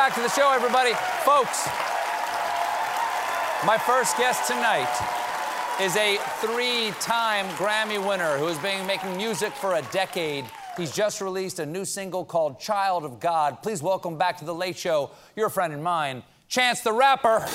back 0.00 0.14
to 0.14 0.22
the 0.22 0.30
show, 0.30 0.50
everybody. 0.50 0.94
Folks, 1.26 1.68
my 3.66 3.76
first 3.76 4.16
guest 4.16 4.46
tonight 4.46 4.88
is 5.78 5.94
a 5.94 6.16
three 6.40 6.90
time 7.00 7.46
Grammy 7.56 8.02
winner 8.08 8.38
who 8.38 8.46
has 8.46 8.56
been 8.60 8.86
making 8.86 9.14
music 9.18 9.52
for 9.52 9.74
a 9.74 9.82
decade. 9.92 10.46
He's 10.74 10.90
just 10.90 11.20
released 11.20 11.58
a 11.58 11.66
new 11.66 11.84
single 11.84 12.24
called 12.24 12.58
Child 12.58 13.04
of 13.04 13.20
God. 13.20 13.62
Please 13.62 13.82
welcome 13.82 14.16
back 14.16 14.38
to 14.38 14.46
The 14.46 14.54
Late 14.54 14.78
Show, 14.78 15.10
your 15.36 15.50
friend 15.50 15.74
and 15.74 15.84
mine, 15.84 16.22
Chance 16.48 16.80
the 16.80 16.94
Rapper. 16.94 17.46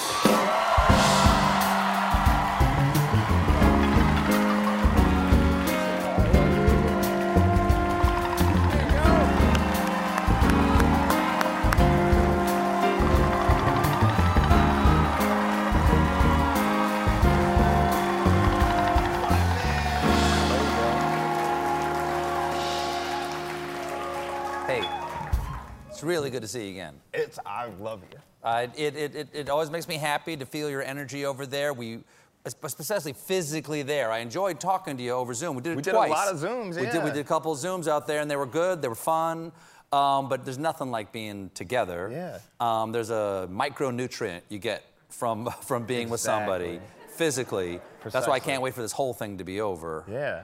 Really 26.16 26.30
good 26.30 26.42
to 26.42 26.48
see 26.48 26.66
you 26.66 26.72
again. 26.72 26.94
It's 27.14 27.40
I 27.46 27.68
love 27.80 28.02
you. 28.12 28.18
Uh, 28.44 28.68
it, 28.78 28.96
it, 28.96 29.16
it, 29.16 29.28
it 29.34 29.50
always 29.50 29.70
makes 29.70 29.88
me 29.88 29.98
happy 29.98 30.38
to 30.38 30.46
feel 30.46 30.70
your 30.70 30.84
energy 30.84 31.26
over 31.26 31.46
there. 31.46 31.74
We, 31.74 32.00
especially 32.46 33.14
physically 33.14 33.82
there. 33.82 34.12
I 34.12 34.20
enjoyed 34.20 34.60
talking 34.60 34.96
to 34.98 35.04
you 35.04 35.12
over 35.12 35.34
Zoom. 35.34 35.56
We 35.56 35.62
did 35.62 35.74
it 35.74 35.76
We 35.76 35.82
did 35.82 35.96
a 35.96 35.98
lot 35.98 36.28
of 36.28 36.38
Zooms, 36.38 36.76
Yeah. 36.76 36.82
We 36.82 36.92
did, 36.92 37.04
we 37.04 37.10
did 37.12 37.20
a 37.20 37.24
couple 37.24 37.52
of 37.52 37.60
Zooms 37.60 37.88
out 37.88 38.08
there, 38.08 38.22
and 38.22 38.30
they 38.30 38.36
were 38.36 38.46
good. 38.46 38.82
They 38.82 38.88
were 38.88 38.96
fun. 38.96 39.52
Um, 39.92 40.30
but 40.30 40.44
there's 40.46 40.58
nothing 40.58 40.92
like 40.92 41.12
being 41.12 41.50
together. 41.54 42.10
Yeah. 42.12 42.40
Um, 42.60 42.92
there's 42.92 43.10
a 43.10 43.48
micronutrient 43.52 44.42
you 44.50 44.60
get 44.60 44.84
from 45.10 45.50
from 45.62 45.86
being 45.86 46.10
with 46.10 46.20
somebody 46.22 46.66
Exactly. 46.76 47.08
physically. 47.10 47.80
That's 48.12 48.28
why 48.28 48.34
I 48.36 48.40
can't 48.40 48.62
wait 48.62 48.74
for 48.74 48.82
this 48.82 48.92
whole 48.92 49.14
thing 49.14 49.38
to 49.38 49.44
be 49.44 49.62
over. 49.62 50.04
Yeah. 50.10 50.42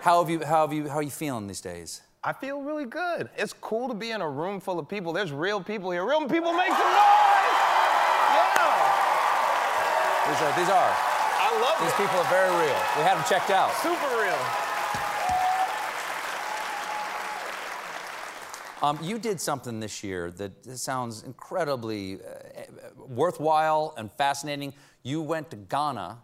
How 0.00 0.20
have 0.20 0.30
you 0.30 0.44
how 0.44 0.66
have 0.66 0.72
you 0.72 0.88
how 0.88 0.96
are 0.96 1.02
you 1.02 1.10
feeling 1.10 1.46
these 1.46 1.60
days? 1.60 2.02
I 2.22 2.34
feel 2.34 2.60
really 2.60 2.84
good. 2.84 3.30
It's 3.38 3.54
cool 3.54 3.88
to 3.88 3.94
be 3.94 4.10
in 4.10 4.20
a 4.20 4.28
room 4.28 4.60
full 4.60 4.78
of 4.78 4.86
people. 4.86 5.14
There's 5.14 5.32
real 5.32 5.62
people 5.62 5.90
here. 5.90 6.04
Real 6.06 6.28
people 6.28 6.52
make 6.52 6.68
some 6.68 6.76
noise. 6.76 7.56
Yeah. 8.36 8.76
These 10.28 10.42
are 10.42 10.52
these 10.58 10.68
are 10.68 10.92
I 10.92 11.58
love 11.62 11.80
these 11.80 11.92
it. 11.92 11.96
people 11.96 12.18
are 12.18 12.28
very 12.28 12.50
real. 12.50 12.76
We 12.98 13.02
had 13.04 13.16
them 13.16 13.24
checked 13.26 13.48
out. 13.48 13.72
Super 13.76 14.06
real. 14.20 14.36
Um, 18.82 18.98
you 19.02 19.18
did 19.18 19.40
something 19.40 19.80
this 19.80 20.04
year 20.04 20.30
that 20.32 20.64
sounds 20.78 21.22
incredibly 21.22 22.16
uh, 22.16 22.18
worthwhile 23.08 23.94
and 23.96 24.12
fascinating. 24.12 24.74
You 25.02 25.22
went 25.22 25.50
to 25.50 25.56
Ghana, 25.56 26.18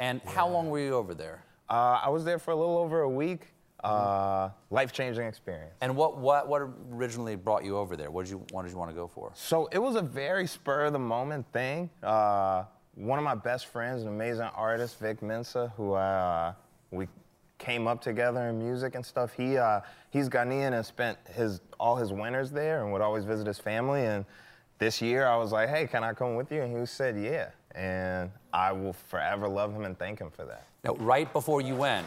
and 0.00 0.20
how 0.22 0.48
long 0.48 0.68
were 0.68 0.80
you 0.80 0.94
over 0.94 1.14
there? 1.14 1.44
Uh, 1.68 2.00
I 2.02 2.08
was 2.10 2.24
there 2.24 2.38
for 2.38 2.50
a 2.52 2.56
little 2.56 2.76
over 2.78 3.00
a 3.02 3.08
week. 3.08 3.48
Uh, 3.82 4.50
life-changing 4.70 5.26
experience. 5.26 5.74
And 5.80 5.96
what, 5.96 6.18
what, 6.18 6.48
what 6.48 6.62
originally 6.92 7.34
brought 7.34 7.64
you 7.64 7.78
over 7.78 7.96
there? 7.96 8.10
What 8.10 8.26
did 8.26 8.32
you, 8.32 8.44
what 8.50 8.62
did 8.64 8.72
you 8.72 8.78
want 8.78 8.90
to 8.90 8.94
go 8.94 9.08
for? 9.08 9.32
So 9.34 9.68
it 9.72 9.78
was 9.78 9.96
a 9.96 10.02
very 10.02 10.46
spur 10.46 10.84
of 10.84 10.92
the 10.92 10.98
moment 10.98 11.46
thing. 11.50 11.88
Uh, 12.02 12.64
one 12.94 13.18
of 13.18 13.24
my 13.24 13.34
best 13.34 13.66
friends, 13.66 14.02
an 14.02 14.08
amazing 14.08 14.50
artist, 14.54 14.98
Vic 14.98 15.22
Mensa, 15.22 15.72
who 15.76 15.94
uh, 15.94 16.52
we 16.90 17.08
came 17.56 17.86
up 17.86 18.02
together 18.02 18.48
in 18.48 18.58
music 18.58 18.94
and 18.94 19.04
stuff. 19.04 19.32
He 19.32 19.56
uh, 19.56 19.80
he's 20.10 20.28
Ghanaian 20.28 20.72
and 20.72 20.84
spent 20.84 21.16
his 21.34 21.60
all 21.78 21.96
his 21.96 22.12
winters 22.12 22.50
there 22.50 22.82
and 22.82 22.92
would 22.92 23.02
always 23.02 23.24
visit 23.24 23.46
his 23.46 23.58
family. 23.58 24.04
And 24.04 24.24
this 24.78 25.00
year 25.00 25.26
I 25.26 25.36
was 25.36 25.52
like, 25.52 25.68
hey, 25.68 25.86
can 25.86 26.04
I 26.04 26.12
come 26.12 26.34
with 26.34 26.50
you? 26.52 26.62
And 26.62 26.78
he 26.78 26.84
said, 26.86 27.16
yeah. 27.16 27.50
And 27.74 28.30
I 28.52 28.72
will 28.72 28.92
forever 28.92 29.48
love 29.48 29.72
him 29.72 29.84
and 29.84 29.98
thank 29.98 30.18
him 30.18 30.30
for 30.30 30.44
that. 30.46 30.66
Now, 30.82 30.94
right 30.94 31.32
before 31.32 31.60
you 31.60 31.76
went, 31.76 32.06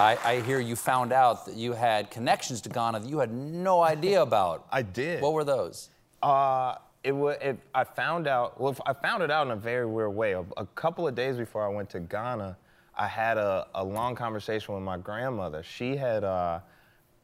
I, 0.00 0.16
I 0.24 0.40
hear 0.40 0.60
you 0.60 0.76
found 0.76 1.12
out 1.12 1.44
that 1.44 1.56
you 1.56 1.74
had 1.74 2.10
connections 2.10 2.62
to 2.62 2.70
Ghana 2.70 3.00
that 3.00 3.08
you 3.08 3.18
had 3.18 3.32
no 3.32 3.82
idea 3.82 4.22
about. 4.30 4.66
I 4.72 4.80
did. 4.80 5.20
What 5.20 5.34
were 5.34 5.44
those? 5.44 5.90
Uh, 6.22 6.76
it 7.04 7.12
was. 7.12 7.36
It, 7.42 7.58
I 7.74 7.84
found 7.84 8.26
out. 8.26 8.58
Well, 8.58 8.74
I 8.86 8.94
found 8.94 9.22
it 9.22 9.30
out 9.30 9.46
in 9.46 9.52
a 9.52 9.56
very 9.56 9.84
weird 9.84 10.14
way. 10.14 10.32
A, 10.32 10.44
a 10.56 10.66
couple 10.74 11.06
of 11.06 11.14
days 11.14 11.36
before 11.36 11.64
I 11.64 11.68
went 11.68 11.90
to 11.90 12.00
Ghana, 12.00 12.56
I 12.96 13.06
had 13.06 13.36
a, 13.36 13.66
a 13.74 13.84
long 13.84 14.14
conversation 14.14 14.74
with 14.74 14.82
my 14.82 14.96
grandmother. 14.96 15.62
She 15.62 15.96
had 15.96 16.24
uh, 16.24 16.60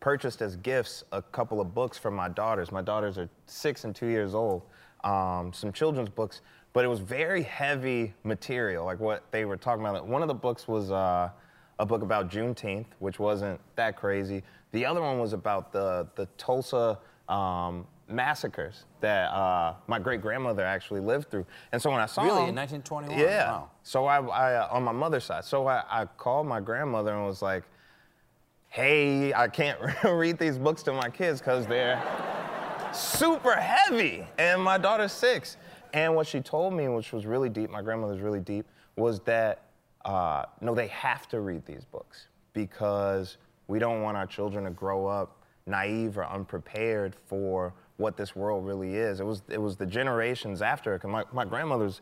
purchased 0.01 0.43
as 0.43 0.57
gifts 0.57 1.03
a 1.13 1.23
couple 1.23 1.63
of 1.63 1.75
books 1.75 1.97
for 1.97 2.11
my 2.11 2.29
daughters. 2.29 2.71
My 2.71 2.83
daughters 2.83 3.17
are 3.17 3.29
six 3.47 3.85
and 3.85 3.97
two 3.97 4.09
years 4.09 4.35
old. 4.35 4.63
Um, 5.03 5.51
some 5.55 5.73
children's 5.73 6.11
books, 6.11 6.43
but 6.75 6.85
it 6.85 6.89
was 6.89 7.01
very 7.01 7.43
heavy 7.43 8.13
material, 8.23 8.85
like 8.85 9.01
what 9.01 9.25
they 9.31 9.47
were 9.47 9.57
talking 9.57 9.85
about. 9.85 10.07
One 10.07 10.21
of 10.21 10.29
the 10.29 10.35
books 10.35 10.69
was. 10.69 10.91
Uh, 10.91 11.31
a 11.79 11.87
book 11.87 12.03
about 12.03 12.31
Juneteenth, 12.31 12.87
which 13.01 13.19
wasn't 13.19 13.61
that 13.77 13.97
crazy. 13.97 14.43
The 14.73 14.85
other 14.87 15.01
one 15.01 15.19
was 15.19 15.33
about 15.33 15.73
the 15.73 16.07
the 16.15 16.27
Tulsa 16.39 16.99
um, 17.29 17.87
massacres 18.09 18.85
that 19.01 19.27
uh, 19.33 19.75
my 19.89 19.99
great 19.99 20.21
grandmother 20.21 20.65
actually 20.65 21.01
lived 21.01 21.31
through. 21.31 21.45
And 21.73 21.83
so 21.83 21.91
when 21.91 22.01
I 22.01 22.07
saw 22.07 22.23
Really? 22.23 22.43
him- 22.45 22.51
In 22.51 22.55
1921? 22.55 23.19
yeah. 23.19 23.51
Wow. 23.51 23.71
So 23.83 24.07
I, 24.07 24.21
I 24.21 24.55
uh, 24.55 24.69
on 24.71 24.85
my 24.85 24.93
mother's 24.93 25.25
side. 25.25 25.45
So 25.45 25.67
I, 25.67 25.83
I 25.91 26.05
called 26.05 26.47
my 26.47 26.61
grandmother 26.61 27.13
and 27.15 27.25
was 27.27 27.43
like, 27.43 27.65
"Hey, 28.69 29.33
I 29.35 29.49
can't 29.49 29.79
read 30.05 30.39
these 30.39 30.59
books 30.59 30.83
to 30.85 30.93
my 30.93 31.11
kids 31.11 31.41
because 31.41 31.67
they're 31.67 32.01
super 32.93 33.55
heavy, 33.57 34.27
and 34.39 34.63
my 34.63 34.79
daughter's 34.79 35.13
six. 35.13 35.57
And 35.93 36.15
what 36.15 36.27
she 36.27 36.41
told 36.41 36.75
me, 36.75 36.89
which 36.89 37.13
was 37.13 37.27
really 37.27 37.49
deep, 37.49 37.71
my 37.71 37.81
grandmother's 37.83 38.21
really 38.21 38.41
deep, 38.41 38.67
was 38.97 39.21
that 39.21 39.63
uh, 40.07 40.45
no, 40.61 40.75
they 40.75 40.87
have 40.89 41.29
to 41.29 41.41
read 41.41 41.67
these 41.67 41.85
books 41.85 42.29
because 42.53 43.37
we 43.67 43.79
don't 43.79 44.01
want 44.03 44.17
our 44.17 44.27
children 44.27 44.65
to 44.65 44.71
grow 44.71 45.07
up 45.07 45.43
naive 45.67 46.17
or 46.17 46.25
unprepared 46.27 47.15
for 47.27 47.75
what 47.97 48.17
this 48.17 48.37
world 48.37 48.65
really 48.65 48.95
is. 48.95 49.19
It 49.21 49.27
was 49.27 49.43
it 49.49 49.61
was 49.61 49.77
the 49.77 49.85
generations 49.87 50.63
after. 50.63 50.97
'cause 50.99 51.11
my, 51.11 51.25
my 51.33 51.45
grandmother's 51.45 52.01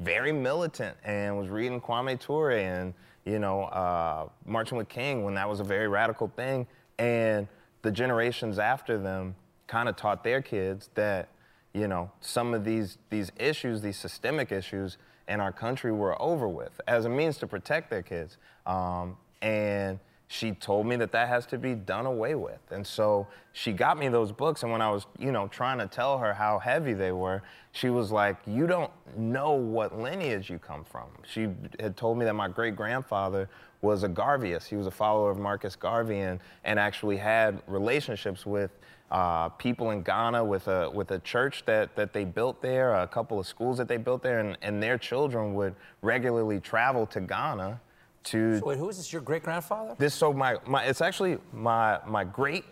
very 0.00 0.32
militant 0.32 0.96
and 1.02 1.36
was 1.38 1.48
reading 1.48 1.80
Kwame 1.80 2.20
Ture 2.20 2.50
and 2.52 2.92
you 3.24 3.38
know 3.38 3.62
uh, 3.64 4.28
marching 4.44 4.76
with 4.76 4.88
King 4.88 5.24
when 5.24 5.34
that 5.34 5.48
was 5.48 5.60
a 5.60 5.64
very 5.64 5.88
radical 5.88 6.28
thing. 6.36 6.66
And 6.98 7.48
the 7.82 7.90
generations 7.90 8.58
after 8.58 8.98
them 8.98 9.34
kind 9.66 9.88
of 9.88 9.96
taught 9.96 10.22
their 10.24 10.42
kids 10.42 10.90
that 10.94 11.30
you 11.72 11.88
know 11.88 12.10
some 12.20 12.52
of 12.52 12.64
these 12.64 12.98
these 13.08 13.32
issues, 13.38 13.80
these 13.80 13.96
systemic 13.98 14.52
issues 14.52 14.98
in 15.28 15.40
our 15.40 15.52
country 15.52 15.92
were 15.92 16.20
over 16.20 16.48
with 16.48 16.80
as 16.88 17.04
a 17.04 17.08
means 17.08 17.38
to 17.38 17.46
protect 17.46 17.90
their 17.90 18.02
kids. 18.02 18.36
Um, 18.66 19.16
and 19.42 19.98
she 20.32 20.52
told 20.52 20.86
me 20.86 20.94
that 20.94 21.10
that 21.10 21.26
has 21.26 21.44
to 21.46 21.58
be 21.58 21.74
done 21.74 22.06
away 22.06 22.36
with. 22.36 22.60
And 22.70 22.86
so 22.86 23.26
she 23.52 23.72
got 23.72 23.98
me 23.98 24.08
those 24.08 24.30
books. 24.30 24.62
And 24.62 24.70
when 24.70 24.80
I 24.80 24.88
was, 24.88 25.06
you 25.18 25.32
know, 25.32 25.48
trying 25.48 25.78
to 25.78 25.88
tell 25.88 26.18
her 26.18 26.32
how 26.32 26.60
heavy 26.60 26.94
they 26.94 27.10
were, 27.10 27.42
she 27.72 27.90
was 27.90 28.12
like, 28.12 28.36
You 28.46 28.68
don't 28.68 28.92
know 29.16 29.52
what 29.54 29.98
lineage 29.98 30.48
you 30.48 30.60
come 30.60 30.84
from. 30.84 31.08
She 31.26 31.48
had 31.80 31.96
told 31.96 32.16
me 32.16 32.24
that 32.26 32.34
my 32.34 32.46
great 32.46 32.76
grandfather 32.76 33.48
was 33.82 34.04
a 34.04 34.08
Garveyist. 34.08 34.68
He 34.68 34.76
was 34.76 34.86
a 34.86 34.90
follower 34.92 35.32
of 35.32 35.38
Marcus 35.38 35.74
Garvey 35.74 36.20
and, 36.20 36.38
and 36.62 36.78
actually 36.78 37.16
had 37.16 37.60
relationships 37.66 38.46
with 38.46 38.70
uh, 39.10 39.48
people 39.50 39.90
in 39.90 40.02
Ghana 40.02 40.44
with 40.44 40.68
a 40.68 40.88
with 40.90 41.10
a 41.10 41.18
church 41.20 41.64
that, 41.66 41.96
that 41.96 42.12
they 42.12 42.24
built 42.24 42.62
there, 42.62 42.94
a 42.94 43.06
couple 43.06 43.40
of 43.40 43.46
schools 43.46 43.78
that 43.78 43.88
they 43.88 43.96
built 43.96 44.22
there, 44.22 44.38
and, 44.38 44.56
and 44.62 44.82
their 44.82 44.98
children 44.98 45.54
would 45.54 45.74
regularly 46.02 46.60
travel 46.60 47.06
to 47.06 47.20
Ghana 47.20 47.80
to 48.24 48.58
So 48.58 48.66
wait, 48.66 48.78
who 48.78 48.88
is 48.88 48.98
this? 48.98 49.12
Your 49.12 49.22
great 49.22 49.42
grandfather? 49.42 49.94
this 49.98 50.14
so 50.14 50.32
my, 50.32 50.56
my 50.66 50.84
it's 50.84 51.00
actually 51.00 51.38
my 51.52 51.98
my 52.06 52.24
great 52.24 52.64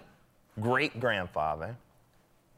great 0.61 1.01
grandfather. 1.01 1.77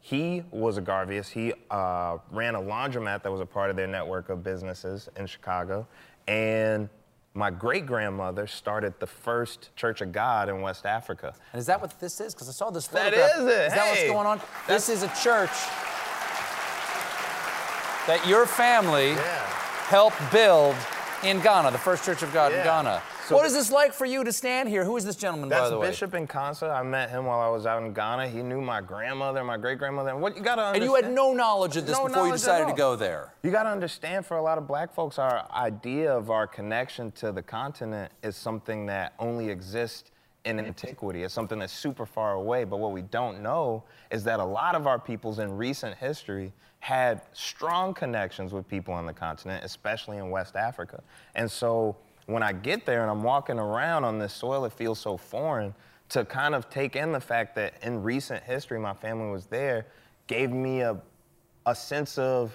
He 0.03 0.43
was 0.51 0.79
a 0.79 0.83
Garveyist. 0.83 1.29
He 1.29 1.53
uh, 1.71 2.19
ran 2.31 2.55
a 2.55 2.61
laundromat 2.61 3.23
that 3.23 3.31
was 3.31 3.41
a 3.41 3.47
part 3.47 3.69
of 3.69 3.77
their 3.77 3.87
network 3.87 4.31
of 4.31 4.43
businesses 4.43 5.09
in 5.17 5.27
Chicago, 5.27 5.87
and 6.27 6.89
my 7.35 7.51
great 7.51 7.87
grandmother 7.87 8.47
started 8.47 8.93
the 8.99 9.07
first 9.07 9.71
Church 9.77 10.01
of 10.01 10.11
God 10.13 10.49
in 10.49 10.61
West 10.63 10.85
Africa. 10.85 11.35
And 11.53 11.61
is 11.61 11.67
that 11.67 11.81
what 11.81 11.99
this 12.01 12.21
is? 12.21 12.35
Because 12.35 12.49
I 12.49 12.53
saw 12.53 12.71
this 12.71 12.89
That 12.89 13.13
photograph. 13.15 13.39
is 13.39 13.45
it. 13.47 13.67
Is 13.69 13.73
that 13.75 13.87
what's 13.89 14.05
going 14.05 14.27
on? 14.27 14.41
This 14.67 14.89
is 14.89 15.03
a 15.05 15.09
church 15.23 15.51
that 18.07 18.21
your 18.27 18.47
family 18.47 19.15
helped 19.87 20.17
build 20.33 20.75
in 21.23 21.41
Ghana, 21.41 21.71
the 21.71 21.79
first 21.79 22.05
Church 22.05 22.23
of 22.23 22.33
God 22.33 22.53
in 22.53 22.65
Ghana. 22.65 23.01
So- 23.31 23.37
what 23.37 23.47
is 23.47 23.55
this 23.55 23.71
like 23.71 23.93
for 23.93 24.05
you 24.05 24.25
to 24.25 24.33
stand 24.33 24.69
here? 24.69 24.85
Who 24.85 24.97
is 24.97 25.05
this 25.05 25.17
gentleman, 25.17 25.49
by 25.49 25.59
That's 25.59 25.71
the 25.71 25.79
way? 25.79 25.89
Bishop 25.89 26.11
Nkansah. 26.13 26.75
I 26.75 26.83
met 26.83 27.11
him 27.11 27.27
while 27.27 27.41
I 27.41 27.49
was 27.49 27.65
out 27.65 27.83
in 27.83 27.93
Ghana. 27.93 28.29
He 28.29 28.43
knew 28.43 28.61
my 28.61 28.81
grandmother, 28.81 29.45
my 29.45 29.57
great 29.57 29.79
grandmother. 29.79 30.11
And 30.11 30.21
what 30.21 30.37
you 30.37 30.43
gotta 30.43 30.73
And 30.75 30.83
you 30.83 30.95
had 30.97 31.13
no 31.13 31.33
knowledge 31.33 31.77
of 31.77 31.87
this 31.87 31.97
No 31.97 32.09
before 32.09 32.27
you 32.27 32.33
decided 32.33 32.69
to 32.69 32.75
go 32.75 32.97
there. 32.97 33.33
You 33.43 33.51
got 33.51 33.63
to 33.63 33.71
understand 33.71 34.27
for 34.27 34.37
a 34.37 34.43
lot 34.43 34.59
of 34.59 34.67
black 34.67 34.93
folks, 34.93 35.19
our 35.19 35.47
idea 35.53 36.13
of 36.15 36.31
our 36.31 36.47
connection 36.47 37.13
to 37.13 37.33
the 37.33 37.43
continent 37.43 38.13
is 38.23 38.37
something 38.37 38.87
that 38.87 39.15
only 39.19 39.49
exists 39.49 40.11
in 40.45 40.59
antiquity. 40.59 41.23
It's 41.23 41.35
something 41.35 41.59
that's 41.59 41.73
super 41.73 42.07
far 42.07 42.33
away. 42.33 42.65
But 42.65 42.79
what 42.79 42.93
we 42.93 43.03
don't 43.03 43.43
know 43.43 43.85
is 44.11 44.25
that 44.25 44.41
a 44.41 44.45
lot 44.45 44.75
of 44.75 44.87
our 44.87 44.99
peoples 44.99 45.39
in 45.39 45.57
recent 45.57 45.97
history 45.97 46.53
had 46.81 47.21
strong 47.35 47.93
connections 47.93 48.53
with 48.53 48.67
people 48.67 48.95
on 48.95 49.07
the 49.07 49.13
continent, 49.13 49.63
especially 49.65 50.17
in 50.17 50.31
West 50.31 50.57
Africa. 50.57 51.03
And 51.35 51.51
so 51.51 51.97
when 52.31 52.43
I 52.43 52.53
get 52.53 52.87
there 52.87 53.03
and 53.03 53.11
I'm 53.11 53.23
walking 53.23 53.59
around 53.59 54.05
on 54.05 54.19
this 54.19 54.33
soil, 54.33 54.65
it 54.65 54.73
feels 54.73 54.99
so 54.99 55.17
foreign 55.17 55.75
to 56.11 56.25
kind 56.25 56.55
of 56.55 56.69
take 56.71 56.97
in 56.97 57.13
the 57.13 57.21
fact 57.21 57.55
that 57.55 57.75
in 57.83 58.03
recent 58.03 58.43
history 58.43 58.79
my 58.79 58.95
family 58.95 59.31
was 59.31 59.47
there 59.47 59.87
gave 60.27 60.51
me 60.51 60.81
a, 60.81 61.01
a 61.67 61.75
sense 61.75 62.19
of 62.19 62.53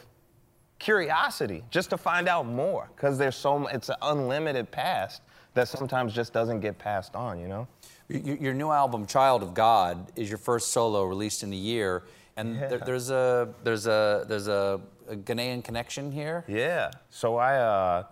curiosity 0.79 1.63
just 1.69 1.89
to 1.89 1.97
find 1.97 2.27
out 2.27 2.45
more. 2.45 2.89
Because 2.95 3.17
there's 3.17 3.35
so 3.35 3.67
it's 3.67 3.89
an 3.89 3.95
unlimited 4.01 4.71
past 4.71 5.21
that 5.53 5.67
sometimes 5.67 6.13
just 6.13 6.33
doesn't 6.33 6.59
get 6.59 6.77
passed 6.77 7.15
on 7.15 7.39
you 7.39 7.47
know? 7.47 7.67
Your 8.07 8.53
new 8.53 8.69
album, 8.69 9.07
Child 9.07 9.41
of 9.41 9.53
God, 9.55 10.11
is 10.15 10.29
your 10.29 10.37
first 10.37 10.71
solo 10.71 11.05
released 11.05 11.41
in 11.41 11.51
a 11.51 11.55
year, 11.55 12.03
and 12.37 12.55
there, 12.55 12.77
there's 12.77 13.09
a 13.09 13.49
there's 13.63 13.87
a 13.87 14.25
there's 14.27 14.47
a, 14.47 14.79
a 15.09 15.15
Ghanaian 15.15 15.63
connection 15.63 16.11
here. 16.11 16.43
yeah. 16.47 16.91
So 17.09 17.37
i 17.37 17.55
uh 17.55 18.03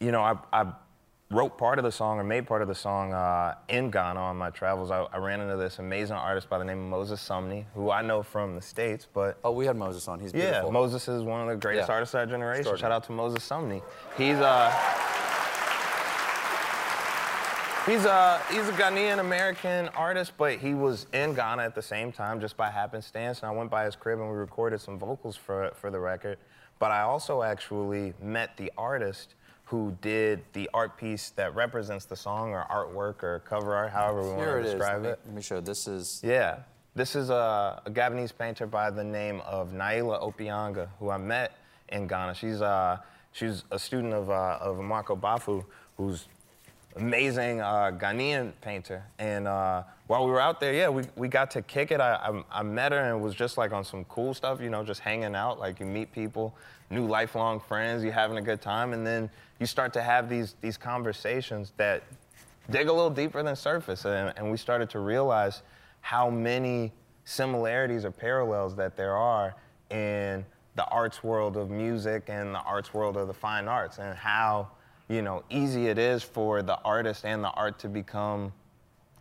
you 0.00 0.10
know 0.10 0.20
i, 0.20 0.34
I 0.52 0.72
wrote 1.30 1.58
part 1.58 1.78
of 1.78 1.84
the 1.84 1.90
song 1.90 2.18
or 2.20 2.24
made 2.24 2.46
part 2.46 2.62
of 2.62 2.68
the 2.68 2.74
song 2.74 3.12
uh, 3.12 3.54
in 3.68 3.90
ghana 3.90 4.20
on 4.20 4.36
my 4.36 4.48
travels 4.50 4.90
I, 4.92 5.00
I 5.12 5.18
ran 5.18 5.40
into 5.40 5.56
this 5.56 5.80
amazing 5.80 6.14
artist 6.16 6.48
by 6.48 6.56
the 6.58 6.64
name 6.64 6.78
of 6.78 6.88
moses 6.88 7.20
sumney 7.20 7.64
who 7.74 7.90
i 7.90 8.00
know 8.00 8.22
from 8.22 8.54
the 8.54 8.62
states 8.62 9.08
but 9.12 9.36
Oh, 9.42 9.50
we 9.50 9.66
had 9.66 9.76
Moses 9.76 10.06
on. 10.06 10.20
He's 10.20 10.32
beautiful. 10.32 10.66
yeah 10.68 10.70
moses 10.72 11.08
is 11.08 11.22
one 11.24 11.40
of 11.40 11.48
the 11.48 11.56
greatest 11.56 11.88
Yeah. 11.88 11.94
artists 11.94 12.14
of 12.14 12.20
our 12.20 12.26
generation 12.26 12.76
shout 12.76 12.92
out 12.92 13.02
to 13.04 13.12
moses 13.12 13.42
sumney 13.48 13.82
he's 14.16 14.36
uh 14.36 14.72
He's 17.86 18.04
a 18.04 18.42
he's 18.50 18.68
a 18.68 18.72
Ghanaian 18.72 19.20
American 19.20 19.86
artist, 19.90 20.32
but 20.36 20.58
he 20.58 20.74
was 20.74 21.06
in 21.12 21.34
Ghana 21.34 21.62
at 21.62 21.76
the 21.76 21.82
same 21.82 22.10
time 22.10 22.40
just 22.40 22.56
by 22.56 22.68
happenstance. 22.68 23.42
And 23.42 23.48
I 23.48 23.52
went 23.54 23.70
by 23.70 23.84
his 23.84 23.94
crib 23.94 24.18
and 24.18 24.28
we 24.28 24.34
recorded 24.36 24.80
some 24.80 24.98
vocals 24.98 25.36
for 25.36 25.70
for 25.76 25.88
the 25.92 26.00
record. 26.00 26.38
But 26.80 26.90
I 26.90 27.02
also 27.02 27.42
actually 27.44 28.12
met 28.20 28.56
the 28.56 28.72
artist 28.76 29.36
who 29.66 29.96
did 30.00 30.42
the 30.52 30.70
art 30.72 30.96
piece 30.96 31.30
that 31.30 31.54
represents 31.54 32.04
the 32.04 32.16
song 32.16 32.50
or 32.50 32.64
artwork 32.70 33.22
or 33.22 33.40
cover 33.40 33.74
art, 33.74 33.90
however 33.90 34.22
we 34.22 34.28
Here 34.28 34.36
want 34.36 34.64
to 34.64 34.68
is. 34.68 34.74
describe 34.74 35.02
me, 35.02 35.08
it. 35.10 35.20
let 35.26 35.34
me 35.34 35.42
show. 35.42 35.60
This 35.60 35.86
is 35.86 36.20
Yeah. 36.24 36.58
This 36.94 37.14
is 37.14 37.28
a, 37.28 37.82
a 37.84 37.90
Gabonese 37.90 38.32
painter 38.36 38.66
by 38.66 38.90
the 38.90 39.04
name 39.04 39.42
of 39.42 39.72
Naïla 39.72 40.22
Opiangah, 40.22 40.88
who 40.98 41.10
I 41.10 41.18
met 41.18 41.52
in 41.90 42.06
Ghana. 42.06 42.34
She's 42.34 42.62
uh, 42.62 42.98
she's 43.32 43.64
a 43.70 43.78
student 43.78 44.14
of 44.14 44.30
uh, 44.30 44.58
of 44.62 44.76
Amoako 44.78 45.20
Boafo, 45.20 45.64
who's 45.98 46.26
amazing 46.96 47.60
uh, 47.60 47.90
Ghanaian 48.00 48.52
painter. 48.62 49.02
And 49.18 49.46
uh, 49.46 49.82
while 50.06 50.24
we 50.24 50.30
were 50.30 50.40
out 50.40 50.58
there, 50.60 50.72
yeah, 50.72 50.88
we, 50.88 51.02
we 51.16 51.28
got 51.28 51.50
to 51.50 51.60
kick 51.60 51.90
it. 51.90 52.00
I, 52.00 52.14
I, 52.14 52.60
I 52.60 52.62
met 52.62 52.92
her 52.92 52.98
and 53.12 53.20
was 53.20 53.34
just 53.34 53.58
like 53.58 53.72
on 53.72 53.84
some 53.84 54.04
cool 54.04 54.32
stuff, 54.32 54.62
you 54.62 54.70
know, 54.70 54.82
just 54.82 55.00
hanging 55.00 55.34
out. 55.34 55.58
Like 55.58 55.80
you 55.80 55.84
meet 55.86 56.12
people, 56.12 56.54
new 56.88 57.06
lifelong 57.06 57.60
friends, 57.60 58.02
you're 58.04 58.12
having 58.14 58.38
a 58.38 58.42
good 58.42 58.62
time, 58.62 58.94
and 58.94 59.06
then 59.06 59.28
you 59.58 59.66
start 59.66 59.92
to 59.94 60.02
have 60.02 60.28
these 60.28 60.54
these 60.60 60.76
conversations 60.76 61.72
that 61.76 62.02
dig 62.70 62.88
a 62.88 62.92
little 62.92 63.10
deeper 63.10 63.42
than 63.42 63.56
surface. 63.56 64.04
And, 64.04 64.32
and 64.36 64.50
we 64.50 64.56
started 64.56 64.90
to 64.90 65.00
realize 65.00 65.62
how 66.00 66.30
many 66.30 66.92
similarities 67.24 68.04
or 68.04 68.10
parallels 68.10 68.76
that 68.76 68.96
there 68.96 69.16
are 69.16 69.54
in 69.90 70.44
the 70.76 70.84
arts 70.86 71.24
world 71.24 71.56
of 71.56 71.70
music 71.70 72.24
and 72.28 72.54
the 72.54 72.60
arts 72.60 72.92
world 72.94 73.16
of 73.16 73.26
the 73.26 73.34
fine 73.34 73.66
arts 73.66 73.98
and 73.98 74.16
how 74.16 74.68
you 75.08 75.22
know 75.22 75.42
easy 75.50 75.88
it 75.88 75.98
is 75.98 76.22
for 76.22 76.62
the 76.62 76.78
artist 76.82 77.24
and 77.24 77.42
the 77.42 77.50
art 77.50 77.78
to 77.78 77.88
become 77.88 78.52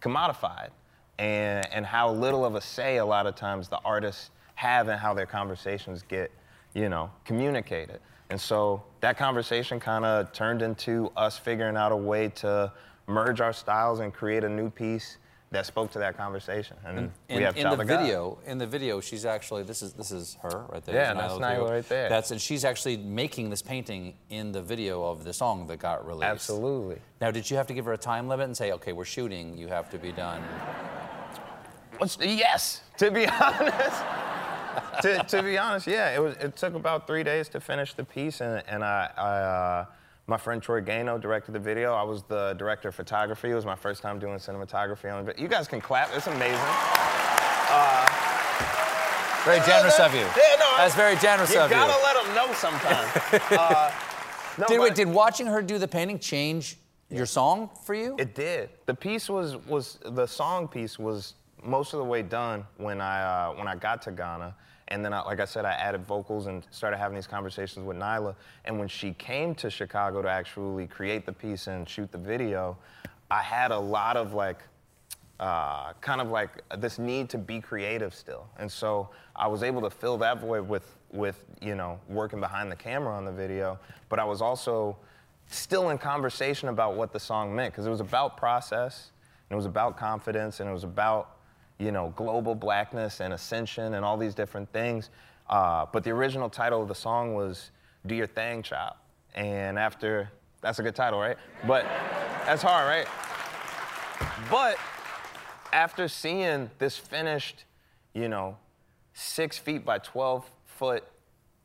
commodified 0.01 0.69
and, 1.17 1.65
and 1.71 1.85
how 1.85 2.11
little 2.11 2.45
of 2.45 2.55
a 2.55 2.61
say 2.61 2.97
a 2.97 3.05
lot 3.05 3.25
of 3.25 3.35
times 3.35 3.69
the 3.69 3.79
artists 3.85 4.31
have 4.55 4.89
in 4.89 4.97
how 4.97 5.13
their 5.13 5.25
conversations 5.25 6.03
get 6.07 6.29
you 6.73 6.89
know 6.89 7.09
communicated 7.23 7.99
and 8.29 8.39
so 8.39 8.83
that 9.01 9.17
conversation 9.17 9.79
kind 9.79 10.03
of 10.05 10.31
turned 10.33 10.61
into 10.61 11.11
us 11.15 11.37
figuring 11.37 11.77
out 11.77 11.91
a 11.91 11.95
way 11.95 12.29
to 12.29 12.71
merge 13.07 13.39
our 13.41 13.53
styles 13.53 13.99
and 13.99 14.13
create 14.13 14.43
a 14.43 14.49
new 14.49 14.69
piece 14.69 15.17
that 15.51 15.65
spoke 15.65 15.91
to 15.91 15.99
that 15.99 16.17
conversation 16.17 16.75
and 16.85 16.97
in, 17.29 17.37
we 17.37 17.43
have 17.43 17.55
in 17.55 17.63
the 17.63 17.71
of 17.73 17.77
God. 17.87 17.99
video. 17.99 18.39
In 18.47 18.57
the 18.57 18.65
video, 18.65 18.99
she's 18.99 19.25
actually 19.25 19.61
this 19.63 19.81
is 19.83 19.93
this 19.93 20.11
is 20.11 20.37
her 20.41 20.65
right 20.69 20.83
there. 20.83 20.95
Yeah, 20.95 21.13
that's 21.13 21.33
Nyla 21.35 21.69
right 21.69 21.87
there. 21.87 22.09
That's 22.09 22.31
and 22.31 22.41
she's 22.41 22.65
actually 22.65 22.97
making 22.97 23.51
this 23.51 23.61
painting 23.61 24.15
in 24.29 24.51
the 24.51 24.61
video 24.61 25.03
of 25.03 25.23
the 25.23 25.31
song 25.31 25.67
that 25.67 25.77
got 25.77 26.05
released. 26.05 26.23
Absolutely. 26.25 26.97
Now, 27.21 27.29
did 27.31 27.49
you 27.49 27.55
have 27.57 27.67
to 27.67 27.73
give 27.73 27.85
her 27.85 27.93
a 27.93 27.97
time 27.97 28.27
limit 28.27 28.45
and 28.47 28.57
say, 28.57 28.71
okay, 28.73 28.91
we're 28.91 29.05
shooting, 29.05 29.55
you 29.57 29.67
have 29.67 29.89
to 29.91 29.97
be 29.99 30.11
done? 30.11 30.41
What's- 31.99 32.17
Yes, 32.19 32.81
to 32.97 33.11
be 33.11 33.25
honest. 33.41 34.01
To, 35.01 35.23
to 35.23 35.43
be 35.43 35.57
honest, 35.57 35.87
yeah, 35.87 36.15
it 36.15 36.21
was. 36.21 36.35
It 36.37 36.55
took 36.55 36.73
about 36.73 37.07
three 37.07 37.23
days 37.23 37.49
to 37.49 37.59
finish 37.59 37.93
the 37.93 38.03
piece, 38.03 38.41
and, 38.41 38.63
and 38.67 38.83
I, 38.83 39.09
I 39.17 39.21
uh, 39.21 39.85
my 40.27 40.37
friend 40.37 40.61
Troy 40.61 40.81
Gano 40.81 41.17
directed 41.17 41.53
the 41.53 41.59
video. 41.59 41.93
I 41.93 42.03
was 42.03 42.23
the 42.23 42.53
director 42.57 42.89
of 42.89 42.95
photography. 42.95 43.51
It 43.51 43.55
was 43.55 43.65
my 43.65 43.75
first 43.75 44.01
time 44.01 44.19
doing 44.19 44.37
cinematography 44.37 45.13
on 45.13 45.27
it. 45.27 45.37
You 45.37 45.47
guys 45.47 45.67
can 45.67 45.81
clap. 45.81 46.09
It's 46.15 46.27
amazing. 46.27 46.59
Uh, 47.69 48.05
Very 49.45 49.59
generous 49.65 49.99
of 49.99 50.13
you. 50.13 50.21
Yeah, 50.21 50.55
no, 50.59 50.77
That's 50.77 50.95
very 50.95 51.15
generous 51.17 51.53
you 51.53 51.59
of 51.59 51.69
you. 51.69 51.77
You 51.77 51.83
gotta 51.83 52.03
let 52.03 52.25
them 52.25 52.35
know 52.35 52.53
sometimes. 52.53 53.51
uh, 53.51 53.91
no, 54.57 54.65
did, 54.67 54.77
but- 54.77 54.83
wait, 54.83 54.95
did 54.95 55.07
watching 55.07 55.45
her 55.47 55.61
do 55.61 55.77
the 55.77 55.87
painting 55.87 56.17
change 56.19 56.77
your 57.09 57.25
song 57.27 57.69
for 57.85 57.93
you? 57.93 58.15
It 58.17 58.33
did. 58.33 58.69
The 58.87 58.95
piece 58.95 59.29
was 59.29 59.57
was 59.67 59.99
the 60.03 60.25
song 60.25 60.67
piece 60.67 60.97
was 60.97 61.35
most 61.63 61.93
of 61.93 61.99
the 61.99 62.03
way 62.05 62.21
done 62.21 62.65
when 62.77 63.01
I 63.01 63.21
uh, 63.21 63.53
when 63.53 63.67
I 63.67 63.75
got 63.75 64.01
to 64.03 64.11
Ghana, 64.11 64.55
and 64.89 65.03
then 65.03 65.13
I, 65.13 65.21
like 65.21 65.39
I 65.39 65.45
said, 65.45 65.65
I 65.65 65.73
added 65.73 66.05
vocals 66.05 66.47
and 66.47 66.65
started 66.69 66.97
having 66.97 67.15
these 67.15 67.27
conversations 67.27 67.85
with 67.85 67.97
Nyla. 67.97 68.35
And 68.65 68.77
when 68.77 68.87
she 68.87 69.13
came 69.13 69.55
to 69.55 69.69
Chicago 69.69 70.21
to 70.21 70.29
actually 70.29 70.87
create 70.87 71.25
the 71.25 71.33
piece 71.33 71.67
and 71.67 71.89
shoot 71.89 72.11
the 72.11 72.17
video, 72.17 72.77
I 73.31 73.41
had 73.41 73.71
a 73.71 73.79
lot 73.79 74.15
of 74.15 74.33
like 74.33 74.59
uh, 75.39 75.93
kind 76.01 76.21
of 76.21 76.29
like 76.29 76.49
this 76.77 76.97
need 76.99 77.29
to 77.29 77.37
be 77.37 77.59
creative 77.59 78.13
still. 78.13 78.47
And 78.57 78.71
so 78.71 79.09
I 79.35 79.47
was 79.47 79.63
able 79.63 79.81
to 79.81 79.89
fill 79.89 80.17
that 80.19 80.39
void 80.39 80.67
with, 80.67 80.95
with, 81.11 81.43
you 81.61 81.75
know, 81.75 81.99
working 82.07 82.39
behind 82.39 82.71
the 82.71 82.75
camera 82.75 83.13
on 83.13 83.25
the 83.25 83.31
video, 83.31 83.77
but 84.07 84.19
I 84.19 84.23
was 84.23 84.41
also 84.41 84.95
still 85.47 85.89
in 85.89 85.97
conversation 85.97 86.69
about 86.69 86.95
what 86.95 87.11
the 87.11 87.19
song 87.19 87.55
meant, 87.55 87.73
because 87.73 87.85
it 87.85 87.89
was 87.89 87.99
about 87.99 88.37
process, 88.37 89.11
and 89.49 89.55
it 89.55 89.57
was 89.57 89.65
about 89.65 89.97
confidence, 89.97 90.59
and 90.59 90.69
it 90.69 90.73
was 90.73 90.83
about, 90.83 91.34
you 91.77 91.91
know, 91.91 92.13
global 92.15 92.55
blackness 92.55 93.19
and 93.19 93.33
ascension 93.33 93.95
and 93.95 94.05
all 94.05 94.17
these 94.17 94.35
different 94.35 94.71
things. 94.71 95.09
Uh, 95.49 95.85
but 95.91 96.03
the 96.03 96.11
original 96.11 96.49
title 96.49 96.81
of 96.81 96.87
the 96.87 96.95
song 96.95 97.33
was 97.35 97.71
Do 98.05 98.15
Your 98.15 98.27
Thing, 98.27 98.63
Child. 98.63 98.95
And 99.35 99.77
after, 99.77 100.29
that's 100.61 100.79
a 100.79 100.83
good 100.83 100.95
title, 100.95 101.19
right? 101.19 101.37
But 101.67 101.83
that's 102.45 102.61
hard, 102.61 102.87
right? 102.87 103.07
But 104.49 104.77
after 105.73 106.07
seeing 106.07 106.69
this 106.79 106.97
finished, 106.97 107.65
you 108.13 108.29
know, 108.29 108.57
six 109.13 109.57
feet 109.57 109.85
by 109.85 109.97
12 109.99 110.49
foot 110.65 111.03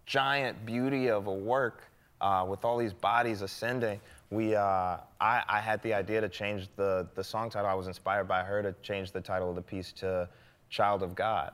giant 0.07 0.67
beauty 0.67 1.09
of 1.09 1.29
a 1.29 1.33
work 1.33 1.85
uh, 2.21 2.45
with 2.49 2.65
all 2.65 2.77
these 2.77 2.93
bodies 2.93 3.43
ascending, 3.43 4.01
we, 4.31 4.55
uh, 4.55 4.99
I, 5.21 5.43
I 5.49 5.61
had 5.61 5.83
the 5.83 5.93
idea 5.93 6.21
to 6.21 6.29
change 6.29 6.69
the, 6.77 7.09
the 7.15 7.25
song 7.25 7.51
title. 7.51 7.69
I 7.69 7.75
was 7.75 7.89
inspired 7.89 8.29
by 8.29 8.43
her 8.43 8.63
to 8.63 8.73
change 8.81 9.11
the 9.11 9.21
title 9.21 9.51
of 9.51 9.57
the 9.57 9.63
piece 9.63 9.93
to 9.95 10.29
Child 10.69 11.03
of 11.03 11.17
God, 11.17 11.53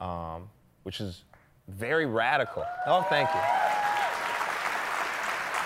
um, 0.00 0.48
which 0.82 1.00
is 1.00 1.22
very 1.68 2.06
radical. 2.06 2.64
Oh, 2.86 3.02
thank 3.02 3.28
you. 3.32 3.40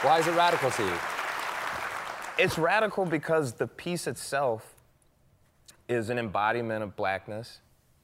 Why 0.06 0.18
is 0.18 0.26
it 0.26 0.34
radical 0.34 0.70
to 0.70 0.82
you? 0.84 0.98
It's 2.38 2.58
radical 2.58 3.06
because 3.06 3.52
the 3.52 3.66
piece 3.66 4.06
itself 4.06 4.74
is 5.88 6.10
an 6.10 6.18
embodiment 6.18 6.82
of 6.82 6.96
blackness. 6.96 7.60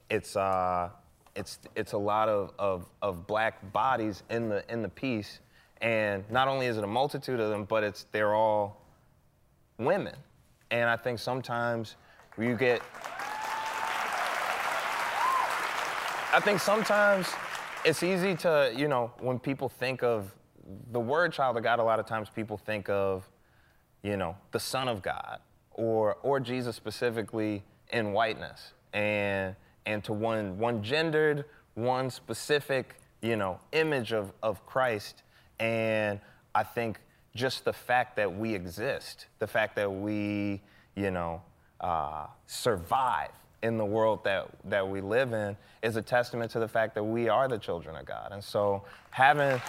It's 0.09 0.35
uh, 0.35 0.89
it's 1.35 1.59
it's 1.75 1.93
a 1.93 1.97
lot 1.97 2.29
of, 2.29 2.53
of, 2.57 2.85
of 3.01 3.27
black 3.27 3.71
bodies 3.73 4.23
in 4.29 4.49
the 4.49 4.63
in 4.71 4.81
the 4.81 4.89
piece, 4.89 5.39
and 5.81 6.29
not 6.29 6.47
only 6.47 6.65
is 6.65 6.77
it 6.77 6.83
a 6.83 6.87
multitude 6.87 7.39
of 7.39 7.49
them, 7.49 7.65
but 7.65 7.83
it's 7.83 8.05
they're 8.11 8.35
all 8.35 8.81
women, 9.77 10.15
and 10.71 10.89
I 10.89 10.97
think 10.97 11.19
sometimes 11.19 11.95
you 12.37 12.55
get. 12.55 12.81
I 16.31 16.39
think 16.39 16.59
sometimes 16.59 17.27
it's 17.83 18.03
easy 18.03 18.35
to, 18.35 18.71
you 18.75 18.87
know, 18.87 19.11
when 19.19 19.39
people 19.39 19.67
think 19.67 20.03
of 20.03 20.31
the 20.91 20.99
word 20.99 21.33
child 21.33 21.57
of 21.57 21.63
God, 21.63 21.79
a 21.79 21.83
lot 21.83 21.99
of 21.99 22.05
times 22.05 22.29
people 22.29 22.57
think 22.57 22.87
of, 22.87 23.27
you 24.03 24.15
know, 24.15 24.35
the 24.51 24.59
Son 24.59 24.87
of 24.87 25.01
God 25.01 25.39
or 25.71 26.17
or 26.21 26.39
Jesus 26.39 26.75
specifically 26.75 27.63
in 27.91 28.13
whiteness 28.13 28.73
and 28.93 29.55
and 29.85 30.03
to 30.03 30.13
one 30.13 30.57
one 30.57 30.83
gendered, 30.83 31.45
one 31.73 32.09
specific, 32.09 32.95
you 33.21 33.35
know, 33.35 33.59
image 33.71 34.13
of, 34.13 34.31
of 34.43 34.65
Christ. 34.65 35.23
And 35.59 36.19
I 36.55 36.63
think 36.63 36.99
just 37.35 37.65
the 37.65 37.73
fact 37.73 38.15
that 38.15 38.37
we 38.37 38.53
exist, 38.53 39.27
the 39.39 39.47
fact 39.47 39.75
that 39.75 39.91
we, 39.91 40.61
you 40.95 41.11
know, 41.11 41.41
uh, 41.79 42.27
survive 42.47 43.29
in 43.61 43.77
the 43.77 43.85
world 43.85 44.23
that, 44.23 44.47
that 44.65 44.87
we 44.87 45.01
live 45.01 45.33
in 45.33 45.55
is 45.83 45.95
a 45.95 46.01
testament 46.01 46.51
to 46.51 46.59
the 46.59 46.67
fact 46.67 46.95
that 46.95 47.03
we 47.03 47.29
are 47.29 47.47
the 47.47 47.57
children 47.57 47.95
of 47.95 48.05
God. 48.05 48.29
And 48.31 48.43
so 48.43 48.83
having 49.11 49.61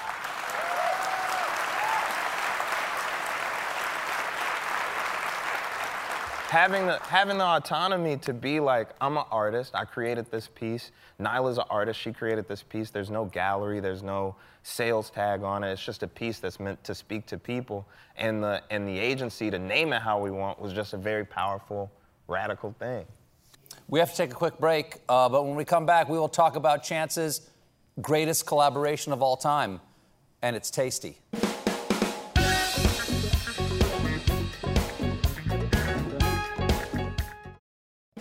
having 6.50 6.86
the, 6.86 6.98
having 6.98 7.38
the 7.38 7.44
autonomy 7.44 8.16
to 8.16 8.34
be 8.34 8.58
like, 8.58 8.88
I'm 9.00 9.16
an 9.16 9.24
artist, 9.30 9.72
I 9.72 9.84
created 9.84 10.30
this 10.32 10.48
piece. 10.48 10.90
Nyla's 11.20 11.58
an 11.58 11.64
artist, 11.70 12.00
she 12.00 12.12
created 12.12 12.48
this 12.48 12.62
piece. 12.62 12.90
There's 12.90 13.08
no 13.08 13.24
gallery, 13.26 13.78
there's 13.78 14.02
no 14.02 14.34
sales 14.64 15.10
tag 15.10 15.44
on 15.44 15.62
it. 15.62 15.70
It's 15.70 15.84
just 15.84 16.02
a 16.02 16.08
piece 16.08 16.40
that's 16.40 16.58
meant 16.58 16.82
to 16.84 16.94
speak 16.94 17.26
to 17.26 17.38
people. 17.38 17.86
And 18.16 18.42
the, 18.42 18.62
and 18.68 18.86
the 18.86 18.98
agency 18.98 19.48
to 19.48 19.60
name 19.60 19.92
it 19.92 20.02
how 20.02 20.20
we 20.20 20.32
want 20.32 20.60
was 20.60 20.72
just 20.72 20.92
a 20.92 20.96
very 20.96 21.24
powerful, 21.24 21.88
radical 22.26 22.74
thing. 22.80 23.06
We 23.86 24.00
have 24.00 24.10
to 24.10 24.16
take 24.16 24.32
a 24.32 24.34
quick 24.34 24.58
break, 24.58 24.96
uh, 25.08 25.28
but 25.28 25.46
when 25.46 25.54
we 25.54 25.64
come 25.64 25.86
back, 25.86 26.08
we 26.08 26.18
will 26.18 26.28
talk 26.28 26.56
about 26.56 26.82
Chance's 26.82 27.48
greatest 28.00 28.46
collaboration 28.46 29.12
of 29.12 29.22
all 29.22 29.36
time, 29.36 29.80
and 30.42 30.56
it's 30.56 30.70
tasty. 30.70 31.18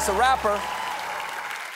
Chance 0.00 0.12
the 0.12 0.18
Rapper. 0.18 0.60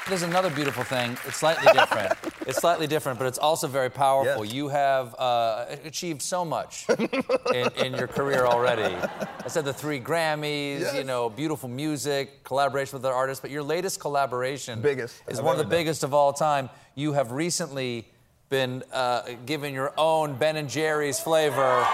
There's 0.08 0.22
another 0.22 0.48
beautiful 0.48 0.82
thing. 0.82 1.10
It's 1.26 1.36
slightly 1.36 1.70
different. 1.74 2.14
it's 2.46 2.58
slightly 2.58 2.86
different, 2.86 3.18
but 3.18 3.26
it's 3.26 3.36
also 3.36 3.66
very 3.68 3.90
powerful. 3.90 4.46
You 4.46 4.68
have 4.68 5.14
uh, 5.18 5.66
achieved 5.84 6.22
so 6.22 6.42
much 6.42 6.86
in, 6.88 7.68
in 7.76 7.92
your 7.92 8.06
career 8.06 8.46
already. 8.46 8.94
I 8.94 9.48
said 9.48 9.66
the 9.66 9.74
three 9.74 10.00
Grammys, 10.00 10.96
you 10.96 11.04
know, 11.04 11.28
beautiful 11.28 11.68
music, 11.68 12.44
collaboration 12.44 12.96
with 12.96 13.04
other 13.04 13.14
artists, 13.14 13.42
but 13.42 13.50
your 13.50 13.62
latest 13.62 14.00
collaboration 14.00 14.80
Biggest 14.80 15.22
is 15.28 15.38
I've 15.38 15.44
one 15.44 15.52
of 15.52 15.58
the 15.58 15.64
done. 15.64 15.70
biggest 15.70 16.02
of 16.02 16.14
all 16.14 16.32
time. 16.32 16.70
You 16.94 17.12
have 17.12 17.30
recently 17.30 18.08
been 18.48 18.82
uh, 18.90 19.34
given 19.44 19.74
your 19.74 19.92
own 19.98 20.36
Ben 20.36 20.56
and 20.56 20.70
Jerry's 20.70 21.20
flavor. 21.20 21.86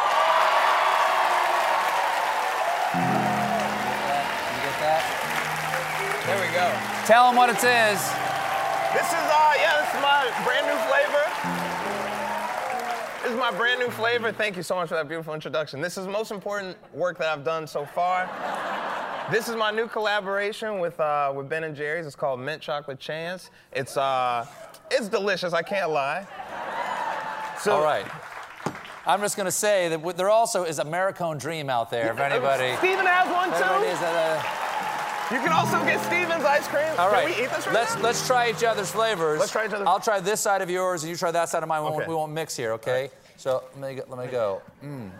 Tell 7.06 7.26
them 7.26 7.36
what 7.36 7.50
it 7.50 7.56
is. 7.56 8.00
This 8.92 9.06
is 9.06 9.14
uh 9.14 9.52
yeah, 9.56 9.80
this 9.80 9.94
is 9.94 10.00
my 10.02 10.30
brand 10.44 10.66
new 10.66 10.78
flavor. 10.88 11.24
This 13.22 13.32
is 13.32 13.38
my 13.38 13.50
brand 13.50 13.80
new 13.80 13.90
flavor. 13.90 14.32
Thank 14.32 14.56
you 14.56 14.62
so 14.62 14.74
much 14.74 14.88
for 14.88 14.94
that 14.94 15.08
beautiful 15.08 15.34
introduction. 15.34 15.80
This 15.80 15.96
is 15.96 16.06
the 16.06 16.10
most 16.10 16.30
important 16.30 16.76
work 16.92 17.18
that 17.18 17.28
I've 17.28 17.44
done 17.44 17.66
so 17.66 17.84
far. 17.84 18.28
This 19.30 19.48
is 19.48 19.56
my 19.56 19.70
new 19.70 19.86
collaboration 19.86 20.80
with 20.80 20.98
uh, 20.98 21.32
with 21.34 21.48
Ben 21.48 21.64
and 21.64 21.74
Jerry's. 21.76 22.06
It's 22.06 22.16
called 22.16 22.40
Mint 22.40 22.60
Chocolate 22.60 22.98
Chance. 22.98 23.50
It's 23.72 23.96
uh 23.96 24.46
it's 24.90 25.08
delicious, 25.08 25.52
I 25.52 25.62
can't 25.62 25.90
lie. 25.90 26.26
So 27.60 27.76
All 27.76 27.84
right. 27.84 28.06
I'm 29.06 29.20
just 29.20 29.36
going 29.36 29.46
to 29.46 29.52
say 29.52 29.88
that 29.88 30.16
there 30.16 30.30
also 30.30 30.64
is 30.64 30.78
a 30.78 30.84
Americone 30.84 31.38
Dream 31.38 31.70
out 31.70 31.90
there, 31.90 32.12
if 32.12 32.18
anybody. 32.18 32.76
Stephen 32.76 33.06
has 33.06 33.28
one 33.32 33.50
too. 33.50 34.69
Is 35.30 35.36
at 35.36 35.38
a- 35.38 35.42
You 35.42 35.48
can 35.48 35.52
also 35.52 35.84
get 35.84 36.00
Stephen's 36.04 36.44
ice 36.44 36.66
cream. 36.68 36.84
All 36.98 37.10
right. 37.10 37.26
Can 37.28 37.36
we 37.38 37.44
eat 37.44 37.50
this 37.50 37.66
right 37.66 37.74
let's 37.74 37.94
now? 37.96 38.02
let's 38.02 38.26
try 38.26 38.50
each 38.50 38.64
other's 38.64 38.90
flavors. 38.90 39.38
Let's 39.40 39.52
try 39.52 39.66
each 39.66 39.72
other's- 39.72 39.88
I'll 39.88 40.00
try 40.00 40.20
this 40.20 40.40
side 40.40 40.62
of 40.62 40.70
yours, 40.70 41.02
and 41.02 41.10
you 41.10 41.16
try 41.16 41.30
that 41.30 41.48
side 41.48 41.62
of 41.62 41.68
mine. 41.68 41.84
We, 41.84 41.90
won't, 41.90 42.08
we 42.08 42.14
won't 42.14 42.32
mix 42.32 42.56
here, 42.56 42.72
okay? 42.72 43.10
So 43.36 43.62
let 43.78 43.90
me 43.90 43.94
go, 43.96 44.04
let 44.08 44.18
me 44.26 44.30
go. 44.30 44.60
Mm. 44.84 45.10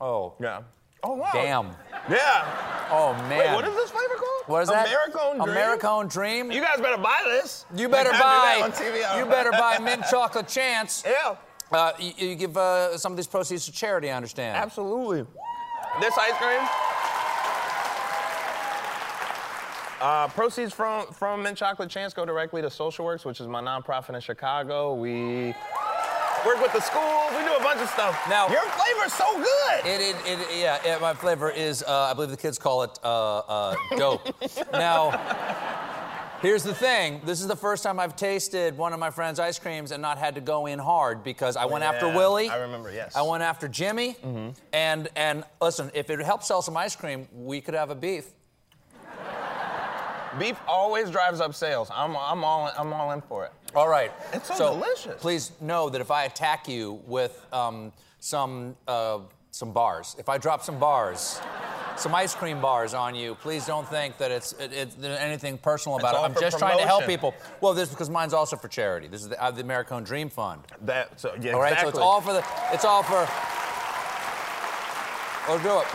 Oh, 0.00 0.34
Yeah. 0.40 0.62
Oh 1.04 1.14
wow. 1.14 1.30
damn. 1.32 1.66
Yeah. 2.08 2.88
Oh 2.90 3.12
man. 3.28 3.38
Wait, 3.38 3.54
what 3.54 3.66
is 3.66 3.74
this 3.74 3.90
flavor 3.90 4.14
called? 4.14 4.42
What 4.46 4.62
is 4.62 4.68
that? 4.68 4.86
Americone 4.86 5.44
Dream. 5.44 5.56
Americone 5.56 6.08
Dream. 6.12 6.52
You 6.52 6.60
guys 6.60 6.80
better 6.80 6.96
buy 7.02 7.22
this. 7.24 7.66
You 7.74 7.88
better 7.88 8.10
Like, 8.10 8.20
buy. 8.20 8.70
TV. 8.72 9.18
You 9.18 9.26
better 9.26 9.50
buy 9.50 9.78
mint 9.82 10.04
chocolate 10.08 10.46
chance. 10.46 11.02
Yeah. 11.04 11.34
Uh, 11.72 11.92
you, 11.98 12.12
you 12.16 12.34
give 12.36 12.56
uh, 12.56 12.96
some 12.98 13.12
of 13.12 13.16
these 13.16 13.26
proceeds 13.26 13.64
to 13.66 13.72
charity, 13.72 14.10
I 14.10 14.16
understand. 14.16 14.56
Absolutely. 14.56 15.26
This 16.00 16.16
ice 16.16 16.34
cream. 16.34 16.60
Uh, 20.02 20.26
proceeds 20.28 20.72
from 20.72 21.06
from 21.12 21.44
Mint 21.44 21.56
Chocolate 21.56 21.88
Chance 21.88 22.12
go 22.12 22.24
directly 22.26 22.60
to 22.60 22.66
SocialWorks, 22.66 23.24
which 23.24 23.40
is 23.40 23.46
my 23.46 23.60
nonprofit 23.62 24.14
in 24.16 24.20
Chicago. 24.20 24.94
We 24.94 25.54
work 26.44 26.60
with 26.60 26.72
the 26.72 26.80
schools. 26.80 27.30
We 27.38 27.44
do 27.44 27.54
a 27.54 27.62
bunch 27.62 27.80
of 27.80 27.88
stuff. 27.88 28.20
Now- 28.28 28.48
your 28.48 28.62
flavor's 28.62 29.12
so 29.12 29.36
good. 29.38 29.86
It, 29.86 30.00
it, 30.00 30.16
it, 30.26 30.58
yeah, 30.58 30.80
yeah, 30.84 30.98
my 30.98 31.14
flavor 31.14 31.50
is, 31.50 31.84
uh, 31.84 32.08
I 32.10 32.14
believe 32.14 32.30
the 32.30 32.36
kids 32.36 32.58
call 32.58 32.82
it 32.82 32.98
uh, 33.04 33.38
uh, 33.38 33.76
dope. 33.96 34.26
now, 34.72 35.10
here's 36.40 36.64
the 36.64 36.74
thing. 36.74 37.20
This 37.24 37.40
is 37.40 37.46
the 37.46 37.54
first 37.54 37.84
time 37.84 38.00
I've 38.00 38.16
tasted 38.16 38.76
one 38.76 38.92
of 38.92 38.98
my 38.98 39.10
friend's 39.10 39.38
ice 39.38 39.60
creams 39.60 39.92
and 39.92 40.02
not 40.02 40.18
had 40.18 40.34
to 40.34 40.40
go 40.40 40.66
in 40.66 40.80
hard 40.80 41.22
because 41.22 41.56
I 41.56 41.66
went 41.66 41.84
after 41.84 42.08
Willie. 42.08 42.48
I 42.48 42.56
remember, 42.56 42.90
yes. 42.92 43.14
I 43.14 43.22
went 43.22 43.44
after 43.44 43.68
Jimmy. 43.68 44.16
And, 44.72 45.08
and 45.14 45.44
listen, 45.60 45.92
if 45.94 46.10
it 46.10 46.18
helps 46.20 46.48
sell 46.48 46.60
some 46.60 46.76
ice 46.76 46.96
cream, 46.96 47.28
we 47.32 47.60
could 47.60 47.74
have 47.74 47.90
a 47.90 47.94
beef. 47.94 48.26
Beef 50.38 50.58
always 50.66 51.10
drives 51.10 51.40
up 51.40 51.54
sales. 51.54 51.90
I'm, 51.92 52.16
I'm 52.16 52.42
all 52.44 52.72
I'm 52.78 52.92
all 52.92 53.12
in 53.12 53.20
for 53.20 53.44
it. 53.44 53.52
All 53.74 53.88
right. 53.88 54.10
It's 54.32 54.48
so 54.56 54.74
delicious. 54.74 55.20
Please 55.20 55.52
know 55.60 55.88
that 55.90 56.00
if 56.00 56.10
I 56.10 56.24
attack 56.24 56.68
you 56.68 57.00
with 57.06 57.44
um, 57.52 57.92
some 58.20 58.76
uh, 58.88 59.18
some 59.50 59.72
bars, 59.72 60.16
if 60.18 60.28
I 60.28 60.38
drop 60.38 60.62
some 60.62 60.78
bars, 60.78 61.40
some 61.96 62.14
ice 62.14 62.34
cream 62.34 62.60
bars 62.60 62.94
on 62.94 63.14
you, 63.14 63.34
please 63.34 63.66
don't 63.66 63.86
think 63.88 64.16
that 64.18 64.30
it's 64.30 64.52
it, 64.54 64.72
it, 64.72 65.00
there's 65.00 65.18
anything 65.18 65.58
personal 65.58 65.98
about 65.98 66.14
all 66.14 66.24
it. 66.24 66.28
I'm 66.28 66.34
for 66.34 66.40
just 66.40 66.58
trying 66.58 66.78
to 66.78 66.86
help 66.86 67.04
people. 67.06 67.34
Well, 67.60 67.74
this 67.74 67.88
is 67.88 67.94
because 67.94 68.08
mine's 68.08 68.32
also 68.32 68.56
for 68.56 68.68
charity. 68.68 69.08
This 69.08 69.22
is 69.22 69.28
the, 69.28 69.42
uh, 69.42 69.50
the 69.50 69.62
Americone 69.62 70.04
Dream 70.04 70.30
Fund. 70.30 70.62
That 70.82 71.20
so 71.20 71.34
yeah, 71.40 71.52
All 71.52 71.60
right, 71.60 71.72
exactly. 71.72 71.92
so 71.92 71.98
it's 71.98 72.04
all 72.04 72.20
for 72.20 72.32
the. 72.32 72.44
It's 72.72 72.84
all 72.84 73.02
for. 73.02 73.28
Let's 75.48 75.62
do 75.64 75.80
it. 75.80 75.86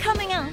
Coming 0.00 0.32
up, 0.32 0.52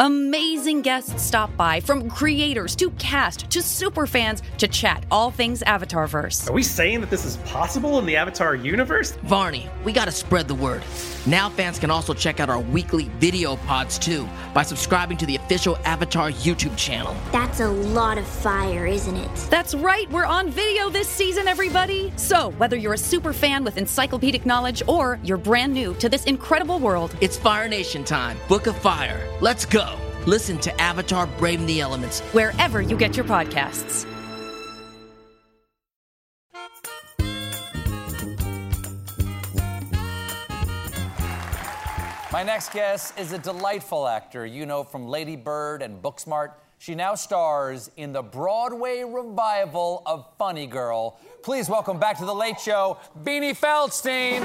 Amazing 0.00 0.82
guests 0.82 1.22
stop 1.22 1.56
by 1.56 1.78
from 1.78 2.10
creators 2.10 2.74
to 2.74 2.90
cast 2.98 3.48
to 3.48 3.62
super 3.62 4.08
fans 4.08 4.42
to 4.58 4.66
chat 4.66 5.06
all 5.08 5.30
things 5.30 5.62
Avatarverse. 5.68 6.50
Are 6.50 6.52
we 6.52 6.64
saying 6.64 7.00
that 7.00 7.10
this 7.10 7.24
is 7.24 7.36
possible 7.48 8.00
in 8.00 8.04
the 8.04 8.16
Avatar 8.16 8.56
universe? 8.56 9.12
Varney, 9.22 9.70
we 9.84 9.92
gotta 9.92 10.10
spread 10.10 10.48
the 10.48 10.54
word. 10.56 10.82
Now 11.26 11.48
fans 11.48 11.78
can 11.78 11.92
also 11.92 12.12
check 12.12 12.40
out 12.40 12.50
our 12.50 12.58
weekly 12.58 13.04
video 13.20 13.54
pods 13.54 13.96
too 13.96 14.28
by 14.52 14.64
subscribing 14.64 15.16
to 15.18 15.26
the 15.26 15.36
official 15.44 15.76
Avatar 15.84 16.30
YouTube 16.30 16.76
channel. 16.76 17.14
That's 17.30 17.60
a 17.60 17.68
lot 17.68 18.16
of 18.18 18.26
fire, 18.26 18.86
isn't 18.86 19.16
it? 19.16 19.34
That's 19.50 19.74
right, 19.74 20.10
we're 20.10 20.24
on 20.24 20.50
video 20.50 20.88
this 20.88 21.08
season, 21.08 21.48
everybody. 21.48 22.12
So, 22.16 22.50
whether 22.52 22.76
you're 22.76 22.94
a 22.94 22.98
super 22.98 23.32
fan 23.32 23.62
with 23.64 23.76
encyclopedic 23.76 24.46
knowledge 24.46 24.82
or 24.86 25.18
you're 25.22 25.36
brand 25.36 25.72
new 25.74 25.94
to 25.94 26.08
this 26.08 26.24
incredible 26.24 26.78
world, 26.78 27.14
It's 27.20 27.36
Fire 27.36 27.68
Nation 27.68 28.04
time. 28.04 28.38
Book 28.48 28.66
of 28.66 28.76
Fire. 28.76 29.20
Let's 29.40 29.66
go. 29.66 29.96
Listen 30.26 30.56
to 30.58 30.80
Avatar 30.80 31.26
Braving 31.38 31.66
the 31.66 31.80
Elements. 31.80 32.20
wherever 32.32 32.80
you 32.80 32.96
get 32.96 33.14
your 33.16 33.26
podcasts. 33.26 34.06
My 42.34 42.42
next 42.42 42.72
guest 42.72 43.16
is 43.16 43.30
a 43.30 43.38
delightful 43.38 44.08
actor 44.08 44.44
you 44.44 44.66
know 44.66 44.82
from 44.82 45.06
Lady 45.06 45.36
Bird 45.36 45.82
and 45.82 46.02
Booksmart. 46.02 46.54
She 46.78 46.96
now 46.96 47.14
stars 47.14 47.92
in 47.96 48.12
the 48.12 48.22
Broadway 48.22 49.04
revival 49.04 50.02
of 50.04 50.26
Funny 50.36 50.66
Girl. 50.66 51.16
Please 51.44 51.68
welcome 51.68 52.00
back 52.00 52.18
to 52.18 52.24
The 52.24 52.34
Late 52.34 52.58
Show, 52.58 52.98
Beanie 53.22 53.56
Feldstein. 53.56 54.40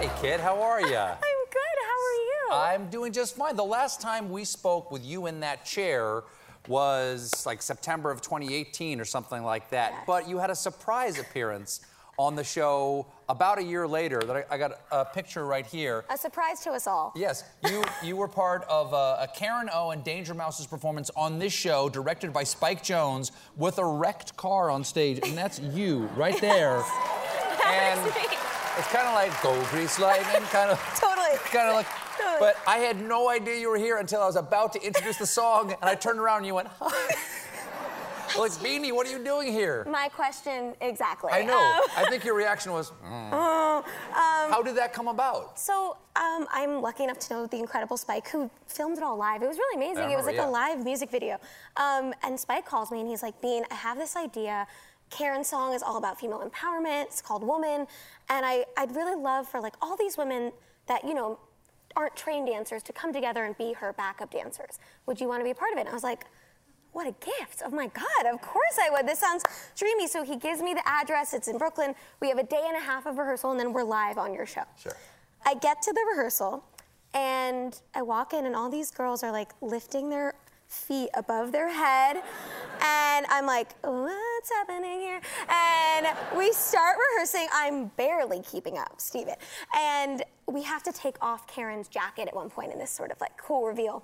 Hey, 0.00 0.10
kid, 0.20 0.40
how 0.40 0.60
are 0.60 0.80
you? 0.80 0.96
I'm 0.96 1.44
good. 1.52 1.78
How 1.86 2.00
are 2.00 2.18
you? 2.18 2.48
I'm 2.50 2.90
doing 2.90 3.12
just 3.12 3.36
fine. 3.36 3.54
The 3.54 3.62
last 3.62 4.00
time 4.00 4.28
we 4.28 4.44
spoke 4.44 4.90
with 4.90 5.04
you 5.04 5.28
in 5.28 5.38
that 5.38 5.64
chair 5.64 6.24
was 6.66 7.46
like 7.46 7.62
September 7.62 8.10
of 8.10 8.22
2018 8.22 9.00
or 9.00 9.04
something 9.04 9.44
like 9.44 9.70
that. 9.70 10.04
But 10.04 10.28
you 10.28 10.38
had 10.38 10.50
a 10.50 10.56
surprise 10.56 11.20
appearance 11.20 11.80
on 12.22 12.36
the 12.36 12.44
show 12.44 13.04
about 13.28 13.58
a 13.58 13.62
year 13.62 13.86
later 13.88 14.20
that 14.20 14.36
I, 14.36 14.44
I 14.54 14.56
got 14.56 14.72
a 14.92 15.04
picture 15.04 15.44
right 15.44 15.66
here. 15.66 16.04
A 16.08 16.16
surprise 16.16 16.60
to 16.60 16.70
us 16.70 16.86
all. 16.86 17.12
Yes, 17.16 17.42
you 17.68 17.82
you 18.02 18.14
were 18.14 18.28
part 18.28 18.62
of 18.68 18.94
uh, 18.94 19.16
a 19.20 19.28
Karen 19.34 19.68
O 19.72 19.90
and 19.90 20.04
Danger 20.04 20.32
Mouse's 20.32 20.66
performance 20.68 21.10
on 21.16 21.40
this 21.40 21.52
show, 21.52 21.88
directed 21.88 22.32
by 22.32 22.44
Spike 22.44 22.84
Jonze, 22.84 23.32
with 23.56 23.78
a 23.78 23.84
wrecked 23.84 24.36
car 24.36 24.70
on 24.70 24.84
stage, 24.84 25.18
and 25.26 25.36
that's 25.36 25.58
you 25.58 26.08
right 26.16 26.40
there. 26.40 26.76
and 27.66 28.00
it's 28.78 28.88
kind 28.92 29.08
of 29.08 29.14
like 29.14 29.42
go 29.42 29.60
grease 29.70 29.98
lightning, 29.98 30.42
kind 30.50 30.70
of 30.70 30.78
Totally. 31.00 31.36
kind 31.46 31.68
of 31.68 31.74
like. 31.74 31.86
Totally. 32.18 32.38
But 32.38 32.56
I 32.68 32.76
had 32.78 33.00
no 33.02 33.30
idea 33.30 33.56
you 33.58 33.70
were 33.70 33.78
here 33.78 33.96
until 33.96 34.20
I 34.20 34.26
was 34.26 34.36
about 34.36 34.74
to 34.74 34.86
introduce 34.86 35.16
the 35.16 35.26
song, 35.26 35.72
and 35.80 35.90
I 35.90 35.94
turned 35.96 36.20
around 36.20 36.38
and 36.38 36.46
you 36.46 36.54
went, 36.54 36.68
"Hi." 36.80 37.14
Well, 38.36 38.44
it's 38.44 38.56
Beanie. 38.56 38.92
What 38.92 39.06
are 39.06 39.10
you 39.10 39.22
doing 39.22 39.52
here? 39.52 39.84
My 39.88 40.08
question 40.08 40.74
exactly. 40.80 41.30
I 41.32 41.42
know. 41.42 41.58
Um, 41.58 41.82
I 41.96 42.06
think 42.08 42.24
your 42.24 42.34
reaction 42.34 42.72
was, 42.72 42.90
"Mm." 43.04 43.32
um, 43.32 43.84
how 44.14 44.62
did 44.62 44.74
that 44.76 44.94
come 44.94 45.08
about? 45.08 45.58
So 45.58 45.98
um, 46.16 46.46
I'm 46.50 46.80
lucky 46.80 47.04
enough 47.04 47.18
to 47.20 47.34
know 47.34 47.46
the 47.46 47.58
incredible 47.58 47.96
Spike, 47.96 48.28
who 48.28 48.50
filmed 48.66 48.96
it 48.96 49.02
all 49.02 49.18
live. 49.18 49.42
It 49.42 49.48
was 49.48 49.58
really 49.58 49.84
amazing. 49.84 50.04
I 50.04 50.12
it 50.12 50.16
was 50.16 50.24
like 50.24 50.36
remember, 50.36 50.50
a 50.50 50.74
live 50.76 50.84
music 50.84 51.10
video. 51.10 51.38
Um, 51.76 52.14
and 52.22 52.40
Spike 52.40 52.64
calls 52.64 52.90
me 52.90 53.00
and 53.00 53.08
he's 53.08 53.22
like, 53.22 53.38
Bean, 53.42 53.64
I 53.70 53.74
have 53.74 53.98
this 53.98 54.16
idea. 54.16 54.66
Karen's 55.10 55.48
song 55.48 55.74
is 55.74 55.82
all 55.82 55.98
about 55.98 56.18
female 56.18 56.40
empowerment. 56.40 57.04
It's 57.04 57.20
called 57.20 57.42
Woman. 57.44 57.86
And 58.30 58.46
I, 58.46 58.64
I'd 58.78 58.96
really 58.96 59.20
love 59.20 59.46
for 59.46 59.60
like 59.60 59.74
all 59.82 59.96
these 59.96 60.16
women 60.16 60.52
that, 60.86 61.04
you 61.04 61.12
know, 61.12 61.38
aren't 61.96 62.16
trained 62.16 62.46
dancers 62.46 62.82
to 62.84 62.92
come 62.94 63.12
together 63.12 63.44
and 63.44 63.56
be 63.58 63.74
her 63.74 63.92
backup 63.92 64.30
dancers. 64.30 64.78
Would 65.04 65.20
you 65.20 65.28
want 65.28 65.40
to 65.40 65.44
be 65.44 65.50
a 65.50 65.54
part 65.54 65.72
of 65.72 65.76
it? 65.76 65.82
And 65.82 65.90
I 65.90 65.92
was 65.92 66.02
like, 66.02 66.24
what 66.92 67.06
a 67.06 67.14
gift. 67.24 67.62
Oh 67.64 67.70
my 67.70 67.86
God, 67.88 68.32
of 68.32 68.40
course 68.40 68.78
I 68.80 68.90
would. 68.90 69.06
This 69.06 69.18
sounds 69.18 69.42
dreamy. 69.76 70.06
So 70.06 70.22
he 70.22 70.36
gives 70.36 70.60
me 70.60 70.74
the 70.74 70.86
address. 70.86 71.32
It's 71.32 71.48
in 71.48 71.58
Brooklyn. 71.58 71.94
We 72.20 72.28
have 72.28 72.38
a 72.38 72.44
day 72.44 72.62
and 72.66 72.76
a 72.76 72.80
half 72.80 73.06
of 73.06 73.18
rehearsal 73.18 73.50
and 73.50 73.58
then 73.58 73.72
we're 73.72 73.82
live 73.82 74.18
on 74.18 74.34
your 74.34 74.46
show. 74.46 74.64
Sure. 74.80 74.96
I 75.44 75.54
get 75.54 75.82
to 75.82 75.92
the 75.92 76.04
rehearsal 76.10 76.64
and 77.14 77.80
I 77.94 78.02
walk 78.02 78.32
in 78.32 78.46
and 78.46 78.54
all 78.54 78.70
these 78.70 78.90
girls 78.90 79.22
are 79.22 79.32
like 79.32 79.52
lifting 79.60 80.10
their 80.10 80.34
feet 80.72 81.10
above 81.14 81.52
their 81.52 81.68
head. 81.68 82.16
And 82.80 83.26
I'm 83.28 83.46
like, 83.46 83.74
what's 83.82 84.50
happening 84.50 85.00
here? 85.00 85.20
And 85.48 86.06
we 86.36 86.52
start 86.52 86.96
rehearsing. 87.10 87.46
I'm 87.52 87.86
barely 87.96 88.42
keeping 88.42 88.78
up, 88.78 88.94
Stephen. 88.98 89.34
And 89.76 90.22
we 90.46 90.62
have 90.62 90.82
to 90.84 90.92
take 90.92 91.16
off 91.22 91.46
Karen's 91.46 91.88
jacket 91.88 92.28
at 92.28 92.34
one 92.34 92.50
point 92.50 92.72
in 92.72 92.78
this 92.78 92.90
sort 92.90 93.10
of 93.10 93.20
like 93.20 93.36
cool 93.36 93.66
reveal. 93.66 94.02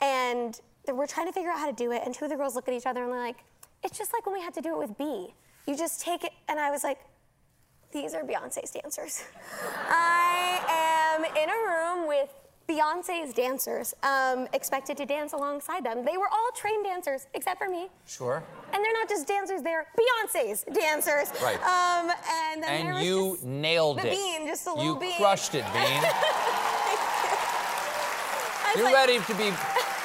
And 0.00 0.58
we're 0.96 1.06
trying 1.06 1.26
to 1.26 1.32
figure 1.32 1.50
out 1.50 1.58
how 1.58 1.66
to 1.66 1.72
do 1.72 1.92
it. 1.92 2.02
And 2.04 2.14
two 2.14 2.24
of 2.24 2.30
the 2.30 2.36
girls 2.36 2.54
look 2.54 2.68
at 2.68 2.74
each 2.74 2.86
other 2.86 3.02
and 3.04 3.12
they're 3.12 3.18
like, 3.20 3.36
it's 3.82 3.96
just 3.98 4.12
like 4.12 4.26
when 4.26 4.34
we 4.34 4.40
had 4.42 4.54
to 4.54 4.60
do 4.60 4.70
it 4.72 4.78
with 4.78 4.96
B. 4.98 5.34
You 5.66 5.76
just 5.76 6.00
take 6.00 6.24
it. 6.24 6.32
And 6.48 6.58
I 6.60 6.70
was 6.70 6.82
like, 6.84 6.98
these 7.92 8.14
are 8.14 8.22
Beyonce's 8.22 8.70
dancers. 8.70 9.22
I 9.88 10.60
am 11.18 11.24
in 11.24 11.48
a 11.48 11.52
room 11.98 12.06
with 12.08 12.28
Beyonce's 12.68 13.32
dancers, 13.34 13.94
um, 14.04 14.46
expected 14.52 14.96
to 14.98 15.04
dance 15.04 15.32
alongside 15.32 15.84
them. 15.84 16.04
They 16.04 16.16
were 16.16 16.28
all 16.28 16.50
trained 16.54 16.84
dancers, 16.84 17.26
except 17.34 17.58
for 17.58 17.68
me. 17.68 17.88
Sure. 18.06 18.44
And 18.72 18.84
they're 18.84 18.92
not 18.92 19.08
just 19.08 19.26
dancers, 19.26 19.60
they're 19.62 19.86
Beyonce's 19.98 20.62
dancers. 20.72 21.32
Right. 21.42 21.56
Um, 21.64 22.12
and 22.52 22.64
And 22.64 23.04
you 23.04 23.38
nailed 23.42 23.98
the 23.98 24.06
it. 24.06 24.10
bean, 24.12 24.46
just 24.46 24.66
a 24.68 24.70
you 24.70 24.76
little 24.76 24.94
bean. 24.96 25.16
crushed 25.16 25.54
it, 25.56 25.64
Bean. 25.72 25.74
I 28.62 28.72
was 28.74 28.78
you 28.78 28.84
like, 28.84 28.94
ready 28.94 29.18
to 29.18 29.34
be 29.34 29.50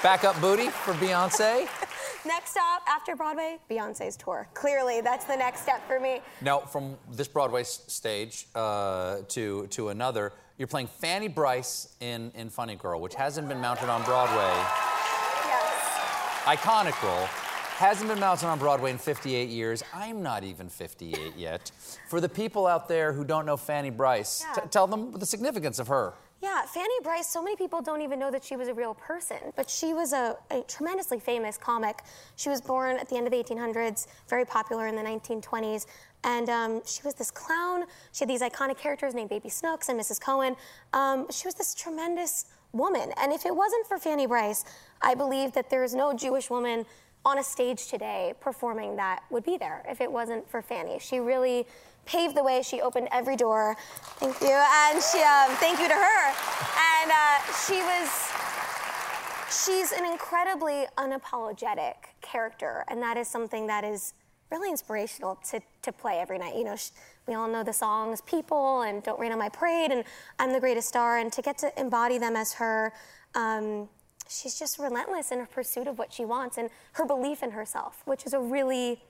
backup 0.06 0.40
booty 0.40 0.68
for 0.70 0.94
Beyonce? 0.94 1.68
Next 2.28 2.52
stop 2.52 2.84
after 2.88 3.16
Broadway, 3.16 3.58
Beyonce's 3.72 4.16
tour. 4.16 4.48
Clearly, 4.54 5.02
that's 5.02 5.26
the 5.26 5.36
next 5.36 5.62
step 5.62 5.86
for 5.88 6.00
me. 6.00 6.22
Now, 6.42 6.60
from 6.60 6.96
this 7.12 7.28
Broadway 7.28 7.64
stage 7.64 8.48
uh, 8.54 9.18
to 9.30 9.66
to 9.68 9.90
another, 9.90 10.32
you're 10.60 10.68
playing 10.68 10.88
Fanny 10.88 11.28
Brice 11.28 11.96
in 12.02 12.32
in 12.36 12.50
Funny 12.52 12.76
Girl, 12.76 13.02
which 13.02 13.16
hasn't 13.16 13.48
been 13.48 13.60
mounted 13.62 13.90
on 13.90 14.04
Broadway. 14.04 14.54
Yes. 15.46 16.56
Iconic 16.58 17.02
role. 17.04 17.28
Hasn't 17.78 18.10
been 18.10 18.20
mounted 18.20 18.48
on 18.48 18.58
Broadway 18.58 18.92
in 18.92 18.98
58 18.98 19.50
years. 19.50 19.84
I'm 19.94 20.24
not 20.24 20.44
even 20.44 20.70
58 20.70 21.36
yet. 21.36 21.72
For 22.10 22.22
the 22.22 22.30
people 22.30 22.68
out 22.68 22.88
there 22.88 23.12
who 23.12 23.26
don't 23.26 23.46
know 23.46 23.58
Fanny 23.58 23.90
Brice, 23.90 24.46
Yeah. 24.56 24.64
tell 24.72 24.88
them 24.88 25.12
the 25.12 25.26
significance 25.26 25.78
of 25.78 25.88
her. 25.90 26.14
Yeah, 26.42 26.64
Fanny 26.66 26.94
Brice, 27.02 27.28
so 27.28 27.42
many 27.42 27.56
people 27.56 27.82
don't 27.82 28.02
even 28.02 28.20
know 28.20 28.30
that 28.30 28.44
she 28.44 28.56
was 28.56 28.68
a 28.68 28.74
real 28.74 28.94
person, 28.94 29.38
but 29.56 29.70
she 29.70 29.94
was 29.94 30.12
a, 30.12 30.38
a 30.52 30.62
tremendously 30.64 31.20
famous 31.20 31.58
comic. 31.58 32.04
She 32.36 32.50
was 32.50 32.62
born 32.62 32.98
at 32.98 33.08
the 33.10 33.16
end 33.16 33.26
of 33.26 33.32
the 33.32 33.42
1800s, 33.42 34.08
very 34.30 34.46
popular 34.46 34.88
in 34.88 34.96
the 34.96 35.02
1920s, 35.02 35.86
and 36.24 36.50
um, 36.50 36.82
she 36.86 37.02
was 37.04 37.14
this 37.14 37.32
clown. 37.32 37.86
She 38.12 38.20
had 38.20 38.30
these 38.30 38.42
iconic 38.42 38.78
characters 38.78 39.14
named 39.14 39.30
Baby 39.30 39.50
Snooks 39.50 39.88
and 39.90 40.00
Mrs. 40.00 40.20
Cohen. 40.20 40.56
Um, 40.94 41.26
she 41.32 41.48
was 41.48 41.56
this 41.56 41.74
tremendous 41.74 42.46
woman, 42.74 43.12
and 43.18 43.32
if 43.32 43.46
it 43.46 43.56
wasn't 43.56 43.88
for 43.88 43.98
Fanny 43.98 44.28
Brice, 44.28 44.66
I 45.02 45.16
believe 45.16 45.54
that 45.54 45.70
there 45.70 45.84
is 45.86 45.96
no 45.96 46.14
Jewish 46.14 46.50
woman 46.50 46.86
on 47.24 47.40
a 47.40 47.44
stage 47.44 47.88
today 47.88 48.34
performing 48.40 48.98
that 48.98 49.24
would 49.32 49.44
be 49.44 49.58
there 49.58 49.84
if 49.90 50.00
it 50.00 50.12
wasn't 50.12 50.48
for 50.50 50.62
Fanny. 50.62 51.00
She 51.00 51.20
really 51.20 51.66
paved 52.06 52.36
the 52.36 52.44
way. 52.44 52.62
She 52.62 52.82
opened 52.82 53.10
every 53.12 53.36
door. 53.36 53.76
Thank 54.20 54.40
you. 54.42 54.48
And 54.50 55.02
she, 55.02 55.22
um, 55.22 55.50
thank 55.58 55.80
you 55.80 55.88
to 55.88 55.94
her. 55.94 56.34
And 57.02 57.12
uh, 57.12 57.40
she 57.66 57.82
was, 57.82 58.32
she's 59.50 59.92
an 59.92 60.06
incredibly 60.06 60.86
unapologetic 60.98 61.96
character. 62.22 62.86
And 62.88 63.02
that 63.02 63.18
is 63.18 63.28
something 63.28 63.68
that 63.68 63.84
is 63.84 64.14
really 64.52 64.70
inspirational 64.70 65.38
to, 65.50 65.60
to 65.82 65.92
play 65.92 66.20
every 66.20 66.38
night. 66.38 66.56
You 66.56 66.64
know, 66.64 66.76
we 67.28 67.34
all 67.34 67.48
know 67.48 67.64
the 67.64 67.74
songs 67.74 68.22
People 68.22 68.82
and 68.82 69.02
Don't 69.04 69.20
Rain 69.20 69.32
on 69.32 69.40
My 69.40 69.50
Parade 69.50 69.92
and 69.92 70.04
I'm 70.40 70.54
the 70.54 70.60
Greatest 70.60 70.88
Star. 70.88 71.18
And 71.18 71.32
to 71.34 71.42
get 71.42 71.58
to 71.60 71.80
embody 71.80 72.18
them 72.18 72.36
as 72.36 72.54
her, 72.54 72.94
um, 73.34 73.90
she's 74.30 74.58
just 74.58 74.80
relentless 74.80 75.32
in 75.32 75.40
her 75.40 75.46
pursuit 75.46 75.88
of 75.88 75.98
what 75.98 76.14
she 76.14 76.26
wants 76.26 76.58
and 76.58 76.70
her 76.94 77.06
belief 77.06 77.44
in 77.44 77.52
herself, 77.52 78.02
which 78.06 78.26
is 78.26 78.34
a 78.34 78.40
really, 78.40 79.02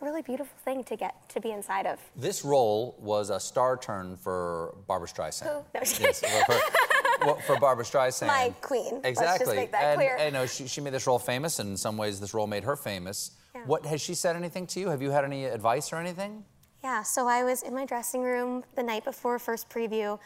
really 0.00 0.22
beautiful 0.22 0.56
thing 0.64 0.84
to 0.84 0.96
get 0.96 1.28
to 1.30 1.40
be 1.40 1.50
inside 1.50 1.86
of. 1.86 1.98
This 2.16 2.44
role 2.44 2.96
was 2.98 3.30
a 3.30 3.40
star 3.40 3.76
turn 3.76 4.16
for 4.16 4.76
Barbra 4.86 5.08
Streisand. 5.08 5.44
Who? 5.44 5.48
No, 5.48 5.64
Yes, 5.74 6.22
well, 6.22 6.44
for, 6.44 7.26
well, 7.26 7.40
for 7.46 7.58
Barbra 7.58 7.84
Streisand. 7.84 8.28
My 8.28 8.54
queen. 8.60 9.00
Exactly. 9.04 9.26
Let's 9.26 9.38
just 9.38 9.56
make 9.56 9.72
that 9.72 9.82
and, 9.82 9.96
clear. 9.98 10.16
and, 10.18 10.32
no, 10.32 10.46
she, 10.46 10.68
she 10.68 10.80
made 10.80 10.92
this 10.92 11.06
role 11.06 11.18
famous, 11.18 11.58
and 11.58 11.70
in 11.70 11.76
some 11.76 11.96
ways, 11.96 12.20
this 12.20 12.34
role 12.34 12.46
made 12.46 12.64
her 12.64 12.76
famous. 12.76 13.32
Yeah. 13.54 13.62
What 13.66 13.84
has 13.86 14.00
she 14.00 14.14
said 14.14 14.36
anything 14.36 14.66
to 14.68 14.80
you? 14.80 14.88
Have 14.88 15.02
you 15.02 15.10
had 15.10 15.24
any 15.24 15.46
advice 15.46 15.92
or 15.92 15.96
anything? 15.96 16.44
Yeah, 16.84 17.02
so 17.02 17.26
I 17.26 17.42
was 17.42 17.62
in 17.62 17.74
my 17.74 17.84
dressing 17.84 18.22
room 18.22 18.62
the 18.76 18.82
night 18.82 19.04
before 19.04 19.38
first 19.38 19.68
preview, 19.68 20.18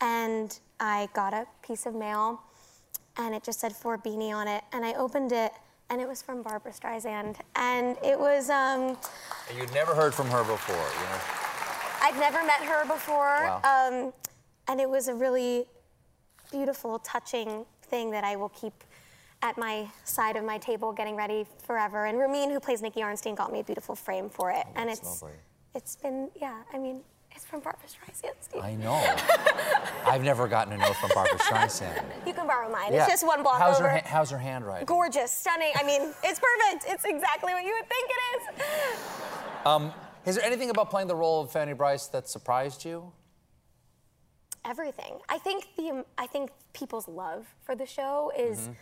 and 0.00 0.58
I 0.80 1.08
got 1.14 1.32
a 1.34 1.46
piece 1.62 1.86
of 1.86 1.94
mail, 1.94 2.42
and 3.16 3.34
it 3.34 3.44
just 3.44 3.60
said 3.60 3.72
for 3.72 3.96
Beanie 3.96 4.32
on 4.34 4.48
it, 4.48 4.64
and 4.72 4.84
I 4.84 4.94
opened 4.94 5.30
it, 5.32 5.52
and 5.90 6.00
it 6.00 6.08
was 6.08 6.22
from 6.22 6.42
Barbra 6.42 6.72
Streisand, 6.72 7.36
and 7.56 7.96
it 8.02 8.18
was 8.18 8.48
um, 8.48 8.96
And 9.48 9.58
you'd 9.58 9.72
never 9.74 9.94
heard 9.94 10.14
from 10.14 10.28
her 10.28 10.44
before, 10.44 10.76
you 10.76 11.04
know? 11.04 11.20
I'd 12.02 12.16
never 12.18 12.42
met 12.46 12.60
her 12.62 12.86
before, 12.86 13.60
Wow. 13.62 13.62
um, 13.64 14.12
and 14.68 14.80
it 14.80 14.88
was 14.88 15.08
a 15.08 15.14
really 15.14 15.66
beautiful, 16.50 16.98
touching 17.00 17.66
thing 17.82 18.10
that 18.12 18.24
I 18.24 18.36
will 18.36 18.48
keep 18.50 18.72
at 19.42 19.58
my 19.58 19.88
side 20.04 20.36
of 20.36 20.44
my 20.44 20.58
table, 20.58 20.92
getting 20.92 21.16
ready 21.16 21.44
forever. 21.66 22.06
And 22.06 22.18
Ramin, 22.18 22.50
who 22.50 22.60
plays 22.60 22.82
Nicky 22.82 23.00
Arnstein, 23.00 23.34
got 23.36 23.52
me 23.52 23.60
a 23.60 23.64
beautiful 23.64 23.94
frame 23.94 24.28
for 24.28 24.50
it, 24.50 24.64
and 24.76 24.88
that's 24.88 25.00
it's 25.00 25.22
lovely. 25.22 25.36
it's 25.74 25.96
been 25.96 26.30
yeah. 26.40 26.62
I 26.72 26.78
mean, 26.78 27.00
from 27.44 27.60
Barbra 27.60 27.86
Streisand. 27.88 28.32
Steve. 28.40 28.62
I 28.62 28.74
know. 28.74 28.94
I've 30.06 30.22
never 30.22 30.48
gotten 30.48 30.72
a 30.72 30.76
note 30.78 30.96
from 30.96 31.10
Barbra 31.14 31.38
Streisand. 31.38 32.02
You 32.26 32.32
can 32.34 32.46
borrow 32.46 32.70
mine. 32.70 32.92
Yeah. 32.92 33.02
It's 33.04 33.08
just 33.12 33.26
one 33.26 33.42
block 33.42 33.58
how's 33.58 33.76
over. 33.80 33.88
Her, 33.88 33.98
ha- 33.98 34.06
how's 34.06 34.30
her 34.30 34.38
handwriting? 34.38 34.86
Gorgeous, 34.86 35.30
stunning. 35.32 35.72
I 35.74 35.82
mean, 35.84 36.02
it's 36.22 36.40
perfect. 36.40 36.84
It's 36.88 37.04
exactly 37.04 37.52
what 37.52 37.64
you 37.64 37.72
would 37.78 37.88
think 37.88 38.10
it 38.10 38.52
is. 38.52 39.66
Um, 39.66 39.92
is 40.26 40.36
there 40.36 40.44
anything 40.44 40.70
about 40.70 40.90
playing 40.90 41.08
the 41.08 41.14
role 41.16 41.40
of 41.42 41.50
Fanny 41.50 41.72
Brice 41.72 42.06
that 42.08 42.28
surprised 42.28 42.84
you? 42.84 43.12
Everything. 44.64 45.18
I 45.28 45.38
think 45.38 45.68
the 45.76 46.04
I 46.18 46.26
think 46.26 46.50
people's 46.74 47.08
love 47.08 47.46
for 47.62 47.74
the 47.74 47.86
show 47.86 48.30
is. 48.36 48.68
Mhm. 48.68 48.76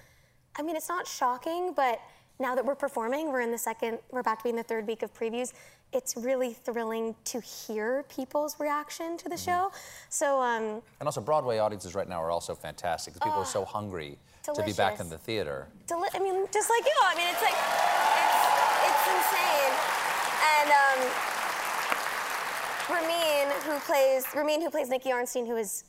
I 0.58 0.62
mean, 0.62 0.74
it's 0.74 0.88
not 0.88 1.06
shocking, 1.06 1.72
but 1.72 2.00
now 2.40 2.54
that 2.56 2.64
we're 2.64 2.74
performing, 2.74 3.28
we're 3.30 3.42
in 3.42 3.52
the 3.52 3.58
second. 3.58 4.00
We're 4.10 4.20
about 4.20 4.38
to 4.40 4.42
be 4.44 4.50
in 4.50 4.56
the 4.56 4.62
third 4.64 4.86
week 4.88 5.02
of 5.04 5.14
previews. 5.14 5.52
It's 5.92 6.16
really 6.16 6.52
thrilling 6.52 7.14
to 7.26 7.40
hear 7.40 8.04
people's 8.14 8.60
reaction 8.60 9.16
to 9.18 9.28
the 9.28 9.36
Mm-hmm. 9.36 9.44
show. 9.70 9.72
So, 10.10 10.40
um, 10.40 10.82
And 11.00 11.06
also, 11.06 11.20
Broadway 11.22 11.58
audiences 11.58 11.94
right 11.94 12.08
now 12.08 12.22
are 12.22 12.30
also 12.30 12.54
fantastic. 12.54 13.14
'cause 13.14 13.20
people 13.22 13.40
are 13.40 13.46
so 13.46 13.64
hungry 13.64 14.18
to 14.44 14.62
be 14.62 14.72
back 14.74 15.00
in 15.00 15.08
the 15.08 15.18
theater. 15.18 15.68
deli- 15.86 16.08
I 16.14 16.18
mean, 16.18 16.46
just 16.52 16.68
like 16.70 16.84
you. 16.84 16.92
I 17.02 17.14
mean, 17.14 17.28
it's 17.32 17.42
like 17.42 17.56
it's, 18.28 18.88
it's 18.88 19.04
insane. 19.16 19.74
And 20.58 20.70
um, 20.82 20.98
Ramin, 22.90 23.50
who 23.64 23.78
plays 23.80 24.24
Ramin, 24.34 24.60
who 24.62 24.70
plays 24.70 24.88
Nicky 24.88 25.10
Arnstein, 25.10 25.46
who 25.46 25.56
is 25.56 25.84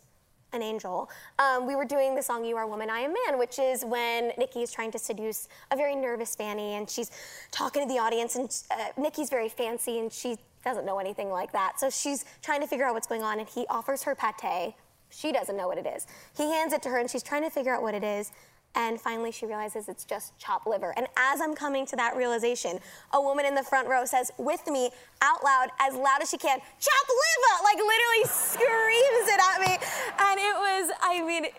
an 0.54 0.62
angel. 0.62 1.10
Um, 1.38 1.68
we 1.68 1.76
were 1.76 1.86
doing 1.86 2.16
the 2.16 2.24
song 2.24 2.44
"You 2.44 2.58
Are 2.58 2.68
Woman, 2.68 2.90
I 2.90 3.00
Am 3.00 3.14
Man," 3.28 3.38
which 3.38 3.60
is 3.60 3.86
when 3.86 4.32
Nicky 4.38 4.62
is 4.62 4.72
trying 4.72 4.92
to 4.92 5.00
seduce 5.00 5.48
a 5.72 5.76
very 5.76 5.96
nervous 5.96 6.36
Fanny, 6.36 6.76
and 6.76 6.90
she's 6.90 7.12
talking 7.52 7.88
to 7.88 7.94
the 7.94 8.00
audience, 8.00 8.36
and 8.36 8.56
uh, 8.72 9.02
Nicky's 9.02 9.30
very 9.30 9.50
fancy, 9.50 10.00
and 10.00 10.12
she 10.12 10.38
doesn't 10.64 10.86
know 10.86 11.00
anything 11.00 11.30
like 11.30 11.52
that. 11.52 11.80
So 11.80 11.90
she's 11.90 12.26
trying 12.42 12.62
to 12.62 12.68
figure 12.68 12.86
out 12.86 12.94
what's 12.94 13.08
going 13.08 13.24
on, 13.24 13.40
and 13.40 13.48
he 13.48 13.66
offers 13.70 14.04
her 14.04 14.16
pate. 14.16 14.74
She 15.10 15.32
doesn't 15.32 15.58
know 15.58 15.68
what 15.68 15.78
it 15.78 15.88
is. 15.88 16.06
He 16.36 16.44
hands 16.44 16.74
it 16.74 16.82
to 16.84 16.90
her, 16.90 17.00
and 17.00 17.10
she's 17.10 17.24
trying 17.24 17.44
to 17.44 17.50
figure 17.50 17.74
out 17.74 17.82
what 17.82 17.96
it 17.96 18.04
is. 18.04 18.32
And 18.76 19.02
finally, 19.02 19.32
she 19.32 19.48
realizes 19.48 19.90
it's 19.90 20.06
just 20.06 20.38
chopped 20.38 20.68
liver. 20.68 20.94
And 20.96 21.08
as 21.18 21.42
I'm 21.42 21.56
coming 21.56 21.88
to 21.88 21.96
that 21.96 22.16
realization, 22.16 22.80
a 23.14 23.20
woman 23.20 23.46
in 23.46 23.56
the 23.56 23.64
front 23.64 23.88
row 23.88 24.06
says, 24.06 24.32
with 24.38 24.68
me, 24.68 24.92
out 25.24 25.44
loud, 25.44 25.70
as 25.80 25.96
loud 25.96 26.22
as 26.22 26.30
she 26.30 26.38
can, 26.38 26.60
chopped 26.60 27.10
liver! 27.10 27.64
Like 27.64 27.78
literally 27.78 28.24
screams 28.26 29.28
it 29.28 29.42
at 29.42 29.60
me. 29.62 29.74
And 30.20 30.40
it 30.40 30.56
was, 30.56 30.92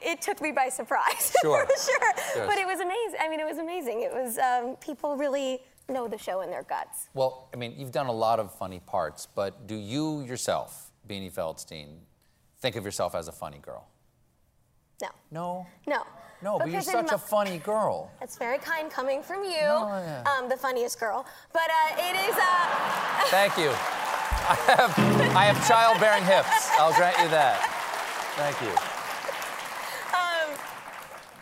It 0.02 0.20
took 0.20 0.40
me 0.40 0.52
by 0.52 0.68
surprise. 0.68 1.32
Sure. 1.42 1.64
for 1.66 1.82
sure. 1.90 2.12
Yes. 2.36 2.46
But 2.46 2.58
it 2.58 2.66
was 2.66 2.80
amazing. 2.80 3.18
I 3.20 3.28
mean, 3.28 3.40
it 3.40 3.46
was 3.46 3.58
amazing. 3.58 4.02
It 4.02 4.12
was, 4.12 4.38
um, 4.38 4.76
people 4.76 5.16
really 5.16 5.60
know 5.88 6.06
the 6.08 6.18
show 6.18 6.42
in 6.42 6.50
their 6.50 6.62
guts. 6.64 7.08
Well, 7.14 7.48
I 7.52 7.56
mean, 7.56 7.74
you've 7.78 7.92
done 7.92 8.06
a 8.06 8.12
lot 8.12 8.38
of 8.38 8.52
funny 8.54 8.80
parts, 8.86 9.26
but 9.34 9.66
do 9.66 9.74
you 9.76 10.20
yourself, 10.22 10.92
Beanie 11.08 11.32
Feldstein, 11.32 11.88
think 12.60 12.76
of 12.76 12.84
yourself 12.84 13.14
as 13.14 13.26
a 13.28 13.32
funny 13.32 13.58
girl? 13.58 13.86
No. 15.02 15.08
No? 15.30 15.66
No. 15.86 16.02
No, 16.42 16.58
but 16.58 16.70
you're 16.70 16.80
such 16.80 17.08
my- 17.08 17.14
a 17.14 17.18
funny 17.18 17.58
girl. 17.58 18.10
That's 18.20 18.36
very 18.38 18.58
kind 18.58 18.90
coming 18.90 19.22
from 19.22 19.44
you, 19.44 19.50
yeah. 19.50 20.24
um, 20.26 20.48
the 20.48 20.56
funniest 20.56 20.98
girl. 20.98 21.26
But 21.52 21.68
uh, 21.70 21.96
it 22.08 22.16
is. 22.28 22.34
Uh, 22.34 23.22
Thank 23.26 23.56
you. 23.58 23.68
I 23.70 24.54
have, 24.66 24.98
I 25.36 25.44
have 25.44 25.68
childbearing 25.68 26.24
hips. 26.24 26.70
I'll 26.78 26.94
grant 26.94 27.16
you 27.18 27.28
that. 27.28 27.60
Thank 28.36 28.58
you. 28.62 28.72
um, 30.16 30.58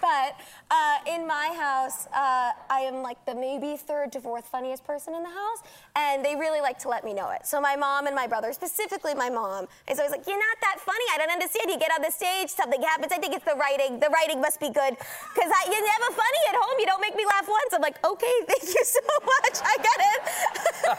but 0.01 0.35
uh, 0.71 0.99
in 1.07 1.27
my 1.27 1.55
house, 1.59 2.07
uh, 2.09 2.53
I 2.69 2.81
am 2.81 3.03
like 3.03 3.17
the 3.25 3.35
maybe 3.35 3.77
third 3.77 4.13
to 4.13 4.21
fourth 4.21 4.47
funniest 4.47 4.85
person 4.85 5.15
in 5.15 5.23
the 5.23 5.29
house, 5.31 5.61
and 5.97 6.25
they 6.25 6.37
really 6.37 6.61
like 6.61 6.79
to 6.81 6.89
let 6.89 7.05
me 7.05 7.15
know 7.15 7.31
it. 7.31 7.47
So 7.47 7.61
my 7.61 7.75
mom 7.75 8.07
and 8.07 8.15
my 8.15 8.27
brother, 8.27 8.53
specifically 8.53 9.15
my 9.15 9.31
mom, 9.31 9.67
is 9.91 9.99
always 9.99 10.13
like, 10.13 10.27
"You're 10.27 10.37
not 10.39 10.59
that 10.61 10.77
funny. 10.81 11.05
I 11.15 11.19
don't 11.19 11.31
understand. 11.31 11.71
You 11.71 11.79
get 11.79 11.91
on 11.93 12.03
the 12.03 12.11
stage, 12.11 12.51
something 12.51 12.83
happens. 12.83 13.13
I 13.13 13.19
think 13.19 13.35
it's 13.35 13.45
the 13.47 13.55
writing. 13.57 13.99
The 13.99 14.11
writing 14.11 14.41
must 14.43 14.61
be 14.61 14.69
good, 14.69 14.93
because 15.35 15.51
you're 15.73 15.87
never 15.95 16.13
funny 16.13 16.43
at 16.51 16.57
home. 16.57 16.77
You 16.79 16.87
don't 16.87 17.01
make 17.01 17.17
me 17.17 17.25
laugh 17.25 17.49
once." 17.49 17.73
I'm 17.73 17.81
like, 17.81 18.05
"Okay, 18.05 18.35
thank 18.47 18.65
you 18.65 18.85
so 18.85 19.01
much. 19.25 19.57
I 19.65 19.77
get 19.89 19.99
it." 20.13 20.21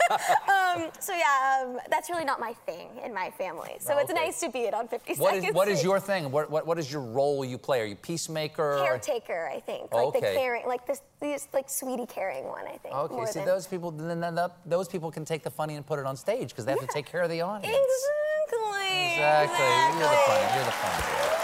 um, 0.49 0.91
so 0.99 1.13
yeah, 1.13 1.61
um, 1.63 1.79
that's 1.91 2.09
really 2.09 2.25
not 2.25 2.39
my 2.39 2.53
thing 2.65 2.89
in 3.05 3.13
my 3.13 3.29
family. 3.31 3.75
So 3.79 3.93
Oh, 3.93 3.99
it's 3.99 4.11
nice 4.13 4.39
to 4.41 4.49
be 4.49 4.61
it 4.61 4.73
on 4.73 4.87
50 4.87 5.13
What 5.15 5.33
Seconds. 5.33 5.49
is, 5.49 5.53
what 5.53 5.67
is 5.67 5.83
your 5.89 5.99
thing? 5.99 6.31
What, 6.31 6.49
what, 6.49 6.65
what 6.65 6.79
is 6.79 6.91
your 6.91 7.01
role 7.01 7.43
you 7.45 7.57
play? 7.57 7.81
Are 7.81 7.85
you 7.85 7.95
peacemaker? 7.95 8.77
or- 8.79 8.83
caretaker, 8.83 9.51
I 9.59 9.61
think. 9.71 9.93
Like 9.93 10.13
the 10.13 10.17
Okay. 10.19 10.35
caring, 10.35 10.65
like 10.67 10.85
this, 10.87 11.01
this 11.19 11.47
like 11.53 11.69
sweetie 11.69 12.05
caring 12.05 12.45
one, 12.45 12.65
I 12.65 12.77
think. 12.77 12.95
Okay, 12.95 13.25
see, 13.25 13.39
than- 13.39 13.45
those 13.47 13.67
people, 13.67 13.91
then 13.91 14.19
then 14.21 14.35
that- 14.35 14.55
those 14.65 14.87
people 14.87 15.11
can 15.11 15.25
take 15.25 15.43
the 15.43 15.49
funny 15.51 15.75
and 15.75 15.85
put 15.85 15.99
it 15.99 16.05
on 16.05 16.15
stage 16.15 16.49
because 16.49 16.65
they 16.65 16.71
have 16.71 16.79
to 16.79 16.87
take 16.87 17.05
care 17.05 17.21
of 17.21 17.29
the 17.29 17.41
audience. 17.49 17.75
Exactly. 17.75 19.13
Exactly. 19.13 19.99
You're 19.99 20.09
the 20.09 20.21
funny. 20.27 20.55
You're 20.55 20.65
the 20.65 20.71
funny 20.71 21.03
girl. 21.11 21.35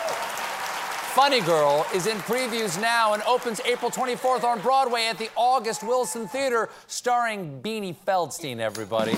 Funny 1.16 1.40
Girl 1.42 1.86
is 1.94 2.08
in 2.08 2.18
previews 2.18 2.80
now 2.82 3.14
and 3.14 3.24
opens 3.24 3.62
April 3.62 3.90
24th 3.90 4.44
on 4.44 4.60
Broadway 4.60 5.06
at 5.06 5.18
the 5.18 5.30
August 5.38 5.82
Wilson 5.82 6.28
Theater, 6.28 6.68
starring 6.88 7.62
Beanie 7.62 7.96
Feldstein, 8.06 8.60
everybody. 8.60 9.16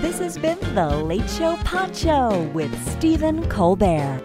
This 0.00 0.18
has 0.20 0.38
been 0.38 0.58
The 0.76 0.86
Late 0.88 1.28
Show 1.28 1.56
Pod 1.64 1.96
Show 1.96 2.48
with 2.54 2.72
Stephen 2.96 3.48
Colbert. 3.48 4.22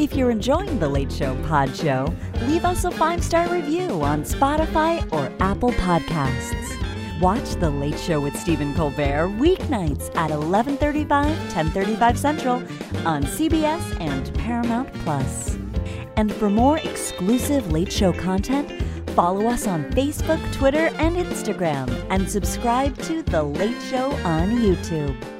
If 0.00 0.14
you're 0.14 0.30
enjoying 0.30 0.78
The 0.78 0.88
Late 0.88 1.12
Show 1.12 1.36
Pod 1.44 1.76
Show, 1.76 2.10
leave 2.46 2.64
us 2.64 2.86
a 2.86 2.90
five 2.90 3.22
star 3.22 3.46
review 3.52 4.00
on 4.00 4.22
Spotify 4.22 5.06
or 5.12 5.30
Apple 5.40 5.72
Podcasts. 5.72 7.20
Watch 7.20 7.56
The 7.56 7.68
Late 7.68 7.98
Show 7.98 8.18
with 8.18 8.34
Stephen 8.34 8.72
Colbert 8.72 9.28
weeknights 9.38 10.10
at 10.16 10.30
11:35, 10.30 11.36
10:35 11.50 12.16
Central 12.16 12.62
on 13.04 13.24
CBS 13.24 13.94
and 14.00 14.32
Paramount 14.38 14.90
Plus. 15.04 15.58
And 16.16 16.32
for 16.32 16.48
more 16.48 16.78
exclusive 16.78 17.70
Late 17.70 17.92
Show 17.92 18.14
content, 18.14 18.72
Follow 19.14 19.48
us 19.48 19.66
on 19.66 19.82
Facebook, 19.90 20.40
Twitter, 20.52 20.86
and 20.98 21.16
Instagram, 21.16 21.88
and 22.10 22.30
subscribe 22.30 22.96
to 22.98 23.24
The 23.24 23.42
Late 23.42 23.82
Show 23.90 24.12
on 24.24 24.50
YouTube. 24.50 25.39